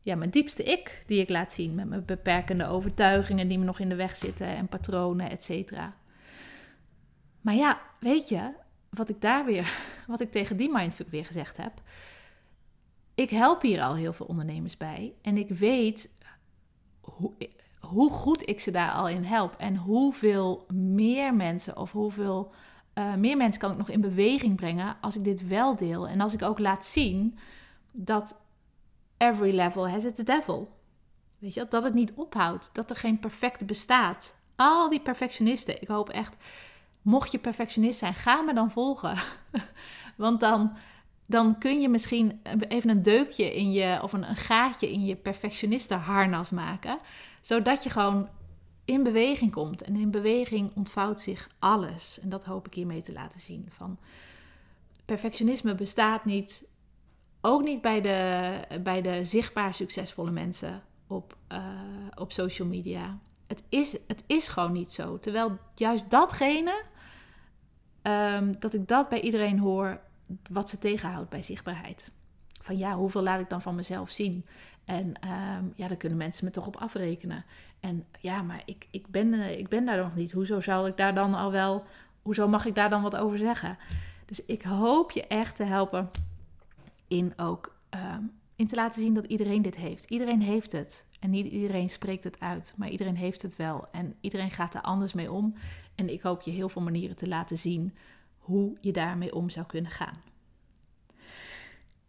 ja, 0.01 0.15
mijn 0.15 0.29
diepste 0.29 0.63
ik, 0.63 1.03
die 1.05 1.21
ik 1.21 1.29
laat 1.29 1.53
zien. 1.53 1.75
Met 1.75 1.87
mijn 1.87 2.05
beperkende 2.05 2.67
overtuigingen 2.67 3.47
die 3.47 3.59
me 3.59 3.65
nog 3.65 3.79
in 3.79 3.89
de 3.89 3.95
weg 3.95 4.17
zitten 4.17 4.47
en 4.47 4.67
patronen, 4.67 5.29
et 5.29 5.43
cetera. 5.43 5.93
Maar 7.41 7.55
ja, 7.55 7.81
weet 7.99 8.29
je, 8.29 8.51
wat 8.89 9.09
ik 9.09 9.21
daar 9.21 9.45
weer, 9.45 9.73
wat 10.07 10.19
ik 10.19 10.31
tegen 10.31 10.57
die 10.57 10.71
mindfuck 10.71 11.09
weer 11.09 11.25
gezegd 11.25 11.57
heb. 11.57 11.81
Ik 13.15 13.29
help 13.29 13.61
hier 13.61 13.81
al 13.81 13.95
heel 13.95 14.13
veel 14.13 14.25
ondernemers 14.25 14.77
bij. 14.77 15.13
En 15.21 15.37
ik 15.37 15.49
weet 15.49 16.11
hoe, 17.01 17.31
hoe 17.79 18.09
goed 18.09 18.49
ik 18.49 18.59
ze 18.59 18.71
daar 18.71 18.91
al 18.91 19.07
in 19.07 19.23
help. 19.23 19.55
En 19.57 19.75
hoeveel 19.75 20.65
meer 20.73 21.35
mensen 21.35 21.77
of 21.77 21.91
hoeveel 21.91 22.53
uh, 22.95 23.13
meer 23.13 23.37
mensen 23.37 23.61
kan 23.61 23.71
ik 23.71 23.77
nog 23.77 23.89
in 23.89 24.01
beweging 24.01 24.55
brengen 24.55 24.97
als 25.01 25.15
ik 25.15 25.23
dit 25.23 25.47
wel 25.47 25.75
deel. 25.75 26.07
En 26.07 26.21
als 26.21 26.33
ik 26.33 26.41
ook 26.41 26.59
laat 26.59 26.85
zien 26.85 27.37
dat 27.91 28.37
every 29.17 29.55
level 29.55 29.89
has 29.89 30.05
its 30.05 30.23
devil. 30.23 30.79
Weet 31.37 31.53
je, 31.53 31.65
dat 31.69 31.83
het 31.83 31.93
niet 31.93 32.13
ophoudt. 32.13 32.69
Dat 32.73 32.89
er 32.89 32.95
geen 32.95 33.19
perfecte 33.19 33.65
bestaat. 33.65 34.35
Al 34.55 34.89
die 34.89 35.01
perfectionisten. 35.01 35.81
Ik 35.81 35.87
hoop 35.87 36.09
echt 36.09 36.37
mocht 37.01 37.31
je 37.31 37.39
perfectionist 37.39 37.99
zijn, 37.99 38.13
ga 38.13 38.41
me 38.41 38.53
dan 38.53 38.71
volgen. 38.71 39.17
Want 40.17 40.39
dan, 40.39 40.77
dan 41.31 41.57
kun 41.57 41.81
je 41.81 41.89
misschien 41.89 42.41
even 42.67 42.89
een 42.89 43.01
deukje 43.01 43.55
in 43.55 43.71
je, 43.71 43.99
of 44.03 44.13
een, 44.13 44.35
gaatje 44.35 44.91
in 44.91 45.05
je 45.05 45.15
perfectionistenharnas 45.15 46.49
maken. 46.49 46.99
Zodat 47.41 47.83
je 47.83 47.89
gewoon 47.89 48.29
in 48.85 49.03
beweging 49.03 49.51
komt. 49.51 49.81
En 49.81 49.95
in 49.95 50.11
beweging 50.11 50.75
ontvouwt 50.75 51.21
zich 51.21 51.49
alles. 51.59 52.19
En 52.21 52.29
dat 52.29 52.45
hoop 52.45 52.67
ik 52.67 52.73
hiermee 52.73 53.01
te 53.01 53.13
laten 53.13 53.39
zien. 53.39 53.65
Van 53.69 53.99
perfectionisme 55.05 55.75
bestaat 55.75 56.25
niet. 56.25 56.67
Ook 57.41 57.63
niet 57.63 57.81
bij 57.81 58.01
de, 58.01 58.59
bij 58.83 59.01
de 59.01 59.25
zichtbaar 59.25 59.73
succesvolle 59.73 60.31
mensen 60.31 60.83
op, 61.07 61.35
uh, 61.51 61.59
op 62.15 62.31
social 62.31 62.67
media. 62.67 63.19
Het 63.47 63.63
is, 63.69 63.97
het 64.07 64.23
is 64.27 64.47
gewoon 64.47 64.71
niet 64.71 64.91
zo. 64.91 65.19
Terwijl 65.19 65.57
juist 65.75 66.09
datgene 66.09 66.89
Ehm, 68.01 68.53
dat 68.59 68.73
ik 68.73 68.87
dat 68.87 69.09
bij 69.09 69.21
iedereen 69.21 69.59
hoor 69.59 69.99
wat 70.49 70.69
ze 70.69 70.77
tegenhoudt 70.77 71.29
bij 71.29 71.41
zichtbaarheid. 71.41 72.11
Van 72.61 72.77
ja, 72.77 72.95
hoeveel 72.95 73.21
laat 73.21 73.39
ik 73.39 73.49
dan 73.49 73.61
van 73.61 73.75
mezelf 73.75 74.09
zien? 74.09 74.45
En 74.85 75.13
ehm, 75.21 75.63
ja, 75.75 75.87
daar 75.87 75.97
kunnen 75.97 76.17
mensen 76.17 76.45
me 76.45 76.51
toch 76.51 76.67
op 76.67 76.75
afrekenen. 76.75 77.45
En 77.79 78.05
ja, 78.19 78.41
maar 78.41 78.61
ik, 78.65 78.87
ik, 78.91 79.07
ben, 79.07 79.33
uh, 79.33 79.57
ik 79.57 79.67
ben 79.67 79.85
daar 79.85 79.97
nog 79.97 80.15
niet. 80.15 80.31
Hoezo 80.31 80.61
zou 80.61 80.87
ik 80.87 80.97
daar 80.97 81.15
dan 81.15 81.33
al 81.33 81.51
wel, 81.51 81.83
hoezo 82.21 82.47
mag 82.47 82.65
ik 82.65 82.75
daar 82.75 82.89
dan 82.89 83.01
wat 83.01 83.15
over 83.15 83.37
zeggen? 83.37 83.77
Dus 84.25 84.45
ik 84.45 84.61
hoop 84.61 85.11
je 85.11 85.27
echt 85.27 85.55
te 85.55 85.63
helpen 85.63 86.09
in 87.07 87.33
ook 87.37 87.75
ehm, 87.89 88.23
in 88.55 88.67
te 88.67 88.75
laten 88.75 89.01
zien 89.01 89.13
dat 89.13 89.25
iedereen 89.25 89.61
dit 89.61 89.75
heeft. 89.75 90.03
Iedereen 90.03 90.41
heeft 90.41 90.71
het. 90.71 91.07
En 91.19 91.29
niet 91.29 91.45
iedereen 91.45 91.89
spreekt 91.89 92.23
het 92.23 92.39
uit, 92.39 92.73
maar 92.77 92.89
iedereen 92.89 93.15
heeft 93.15 93.41
het 93.41 93.55
wel. 93.55 93.87
En 93.91 94.15
iedereen 94.19 94.51
gaat 94.51 94.73
er 94.73 94.81
anders 94.81 95.13
mee 95.13 95.31
om. 95.31 95.53
En 95.95 96.09
ik 96.09 96.21
hoop 96.21 96.41
je 96.41 96.51
heel 96.51 96.69
veel 96.69 96.81
manieren 96.81 97.15
te 97.15 97.27
laten 97.27 97.57
zien 97.57 97.93
hoe 98.51 98.77
je 98.81 98.91
daarmee 98.91 99.35
om 99.35 99.49
zou 99.49 99.65
kunnen 99.65 99.91
gaan. 99.91 100.23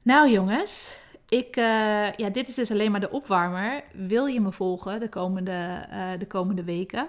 Nou 0.03 0.31
jongens, 0.31 0.99
ik, 1.29 1.57
uh, 1.57 2.13
ja, 2.13 2.31
dit 2.33 2.49
is 2.49 2.55
dus 2.55 2.71
alleen 2.71 2.91
maar 2.91 3.01
de 3.01 3.11
opwarmer. 3.11 3.85
Wil 3.93 4.27
je 4.27 4.41
me 4.41 4.53
volgen 4.53 5.01
de 5.01 5.09
komende, 5.09 5.87
uh, 5.91 6.11
de 6.19 6.27
komende 6.27 6.65
weken? 6.65 7.09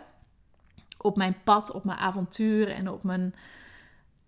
Op 0.97 1.17
mijn 1.17 1.35
pad, 1.43 1.71
op 1.71 1.83
mijn 1.83 1.97
avontuur 1.97 2.69
en 2.69 2.89
op 2.89 3.03
mijn. 3.03 3.33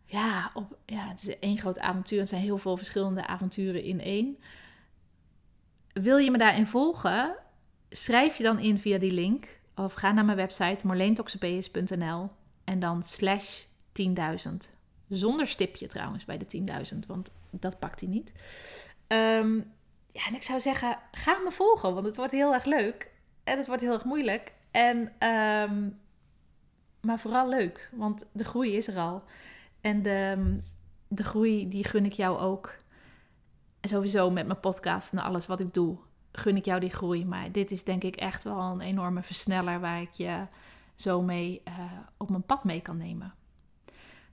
Ja, 0.05 0.51
op, 0.53 0.77
ja, 0.85 1.07
het 1.07 1.23
is 1.27 1.39
één 1.39 1.57
groot 1.57 1.79
avontuur. 1.79 2.19
Het 2.19 2.29
zijn 2.29 2.41
heel 2.41 2.57
veel 2.57 2.77
verschillende 2.77 3.27
avonturen 3.27 3.83
in 3.83 4.01
één. 4.01 4.37
Wil 5.93 6.17
je 6.17 6.31
me 6.31 6.37
daarin 6.37 6.67
volgen? 6.67 7.35
Schrijf 7.89 8.37
je 8.37 8.43
dan 8.43 8.59
in 8.59 8.79
via 8.79 8.97
die 8.97 9.11
link. 9.11 9.59
Of 9.75 9.93
ga 9.93 10.11
naar 10.11 10.25
mijn 10.25 10.37
website 10.37 10.87
marleentoxopeus.nl 10.87 12.29
en 12.63 12.79
dan 12.79 13.03
slash 13.03 13.63
10.000. 14.01 14.74
Zonder 15.09 15.47
stipje 15.47 15.87
trouwens 15.87 16.25
bij 16.25 16.37
de 16.37 16.45
10.000, 16.93 16.99
want 17.07 17.31
dat 17.49 17.79
pakt 17.79 17.99
hij 17.99 18.09
niet. 18.09 18.31
Um, 19.07 19.73
ja, 20.11 20.27
en 20.27 20.35
ik 20.35 20.43
zou 20.43 20.59
zeggen, 20.59 20.97
ga 21.11 21.37
me 21.43 21.51
volgen, 21.51 21.93
want 21.93 22.05
het 22.05 22.15
wordt 22.15 22.31
heel 22.31 22.53
erg 22.53 22.65
leuk. 22.65 23.11
En 23.43 23.57
het 23.57 23.67
wordt 23.67 23.81
heel 23.81 23.93
erg 23.93 24.03
moeilijk. 24.03 24.53
En, 24.71 24.97
um, 25.29 25.99
maar 27.01 27.19
vooral 27.19 27.49
leuk, 27.49 27.89
want 27.93 28.25
de 28.31 28.43
groei 28.43 28.75
is 28.75 28.87
er 28.87 28.97
al. 28.97 29.23
En 29.81 30.01
de, 30.01 30.57
de 31.07 31.23
groei, 31.23 31.69
die 31.69 31.83
gun 31.83 32.05
ik 32.05 32.13
jou 32.13 32.39
ook. 32.39 32.73
En 33.79 33.89
sowieso 33.89 34.29
met 34.29 34.47
mijn 34.47 34.59
podcast 34.59 35.13
en 35.13 35.19
alles 35.19 35.45
wat 35.45 35.59
ik 35.59 35.73
doe, 35.73 35.97
gun 36.31 36.57
ik 36.57 36.65
jou 36.65 36.79
die 36.79 36.89
groei. 36.89 37.25
Maar 37.25 37.51
dit 37.51 37.71
is 37.71 37.83
denk 37.83 38.03
ik 38.03 38.15
echt 38.15 38.43
wel 38.43 38.59
een 38.59 38.81
enorme 38.81 39.23
versneller 39.23 39.79
waar 39.79 40.01
ik 40.01 40.11
je 40.11 40.47
zo 40.95 41.21
mee 41.21 41.61
uh, 41.67 41.73
op 42.17 42.29
mijn 42.29 42.45
pad 42.45 42.63
mee 42.63 42.81
kan 42.81 42.97
nemen. 42.97 43.33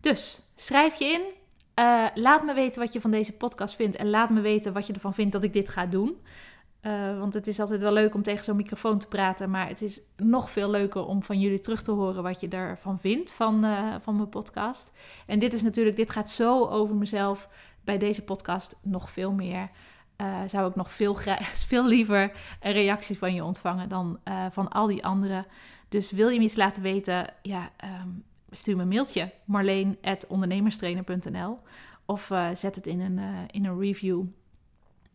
Dus 0.02 0.42
schrijf 0.54 0.98
je 0.98 1.04
in. 1.04 1.22
Uh, 1.84 2.06
laat 2.14 2.44
me 2.44 2.54
weten 2.54 2.80
wat 2.80 2.92
je 2.92 3.00
van 3.00 3.10
deze 3.10 3.32
podcast 3.32 3.74
vindt. 3.74 3.96
En 3.96 4.10
laat 4.10 4.30
me 4.30 4.40
weten 4.40 4.72
wat 4.72 4.86
je 4.86 4.92
ervan 4.92 5.14
vindt 5.14 5.32
dat 5.32 5.42
ik 5.42 5.52
dit 5.52 5.68
ga 5.68 5.86
doen. 5.86 6.16
Uh, 6.82 7.18
want 7.18 7.34
het 7.34 7.46
is 7.46 7.60
altijd 7.60 7.80
wel 7.80 7.92
leuk 7.92 8.14
om 8.14 8.22
tegen 8.22 8.44
zo'n 8.44 8.56
microfoon 8.56 8.98
te 8.98 9.06
praten. 9.06 9.50
Maar 9.50 9.68
het 9.68 9.82
is 9.82 10.00
nog 10.16 10.50
veel 10.50 10.70
leuker 10.70 11.06
om 11.06 11.22
van 11.22 11.40
jullie 11.40 11.60
terug 11.60 11.82
te 11.82 11.90
horen 11.90 12.22
wat 12.22 12.40
je 12.40 12.48
ervan 12.48 12.98
vindt 12.98 13.32
van, 13.32 13.64
uh, 13.64 13.94
van 13.98 14.16
mijn 14.16 14.28
podcast. 14.28 14.92
En 15.26 15.38
dit 15.38 15.52
is 15.52 15.62
natuurlijk, 15.62 15.96
dit 15.96 16.10
gaat 16.10 16.30
zo 16.30 16.66
over 16.66 16.94
mezelf. 16.94 17.48
Bij 17.84 17.98
deze 17.98 18.22
podcast 18.22 18.80
nog 18.82 19.10
veel 19.10 19.32
meer. 19.32 19.70
Zou 20.46 20.68
ik 20.68 20.74
nog 20.74 20.92
veel, 20.92 21.14
veel 21.70 21.86
liever 21.86 22.32
een 22.60 22.72
reactie 22.72 23.18
van 23.18 23.34
je 23.34 23.44
ontvangen 23.44 23.88
dan 23.88 24.20
van 24.50 24.68
al 24.68 24.86
die 24.86 25.04
anderen. 25.04 25.46
Dus 25.88 26.10
wil 26.10 26.28
je 26.28 26.38
me 26.38 26.44
iets 26.44 26.56
laten 26.56 26.82
weten, 26.82 27.34
ja, 27.42 27.70
um, 27.84 28.24
stuur 28.52 28.76
me 28.76 28.82
een 28.82 28.88
mailtje. 28.88 29.32
marleen.ondernemerstrainer.nl 29.44 31.58
Of 32.04 32.30
uh, 32.30 32.48
zet 32.54 32.74
het 32.74 32.86
in 32.86 33.00
een, 33.00 33.18
uh, 33.18 33.38
in 33.50 33.64
een 33.64 33.78
review 33.78 34.22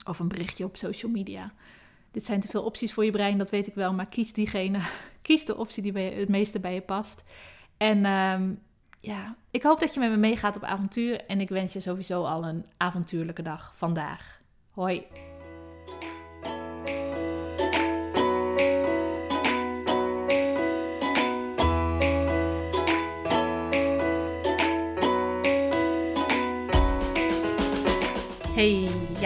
of 0.06 0.20
een 0.20 0.28
berichtje 0.28 0.66
op 0.66 0.78
social 0.78 1.12
media. 1.12 1.54
Dit 2.12 2.26
zijn 2.26 2.40
te 2.40 2.48
veel 2.48 2.64
opties 2.64 2.94
voor 2.94 3.06
je 3.06 3.12
brein, 3.12 3.38
dat 3.38 3.50
weet 3.50 3.68
ik 3.68 3.76
wel. 3.76 3.94
Maar 3.94 4.08
kies 4.08 4.34
diegene, 4.34 4.80
kies 5.22 5.46
de 5.46 5.58
optie 5.58 5.84
die 5.84 5.92
bij, 5.92 6.14
het 6.14 6.30
meeste 6.30 6.60
bij 6.60 6.74
je 6.74 6.82
past. 6.82 7.24
En 7.78 8.06
um, 8.06 8.60
ja, 9.00 9.36
ik 9.52 9.64
hoop 9.64 9.80
dat 9.80 9.94
je 9.94 10.00
met 10.00 10.10
me 10.10 10.18
meegaat 10.18 10.56
op 10.56 10.64
avontuur. 10.64 11.26
En 11.26 11.42
ik 11.42 11.50
wens 11.50 11.74
je 11.74 11.80
sowieso 11.80 12.24
al 12.24 12.46
een 12.46 12.66
avontuurlijke 12.78 13.42
dag 13.42 13.72
vandaag. 13.76 14.42
Hoi! 14.72 15.06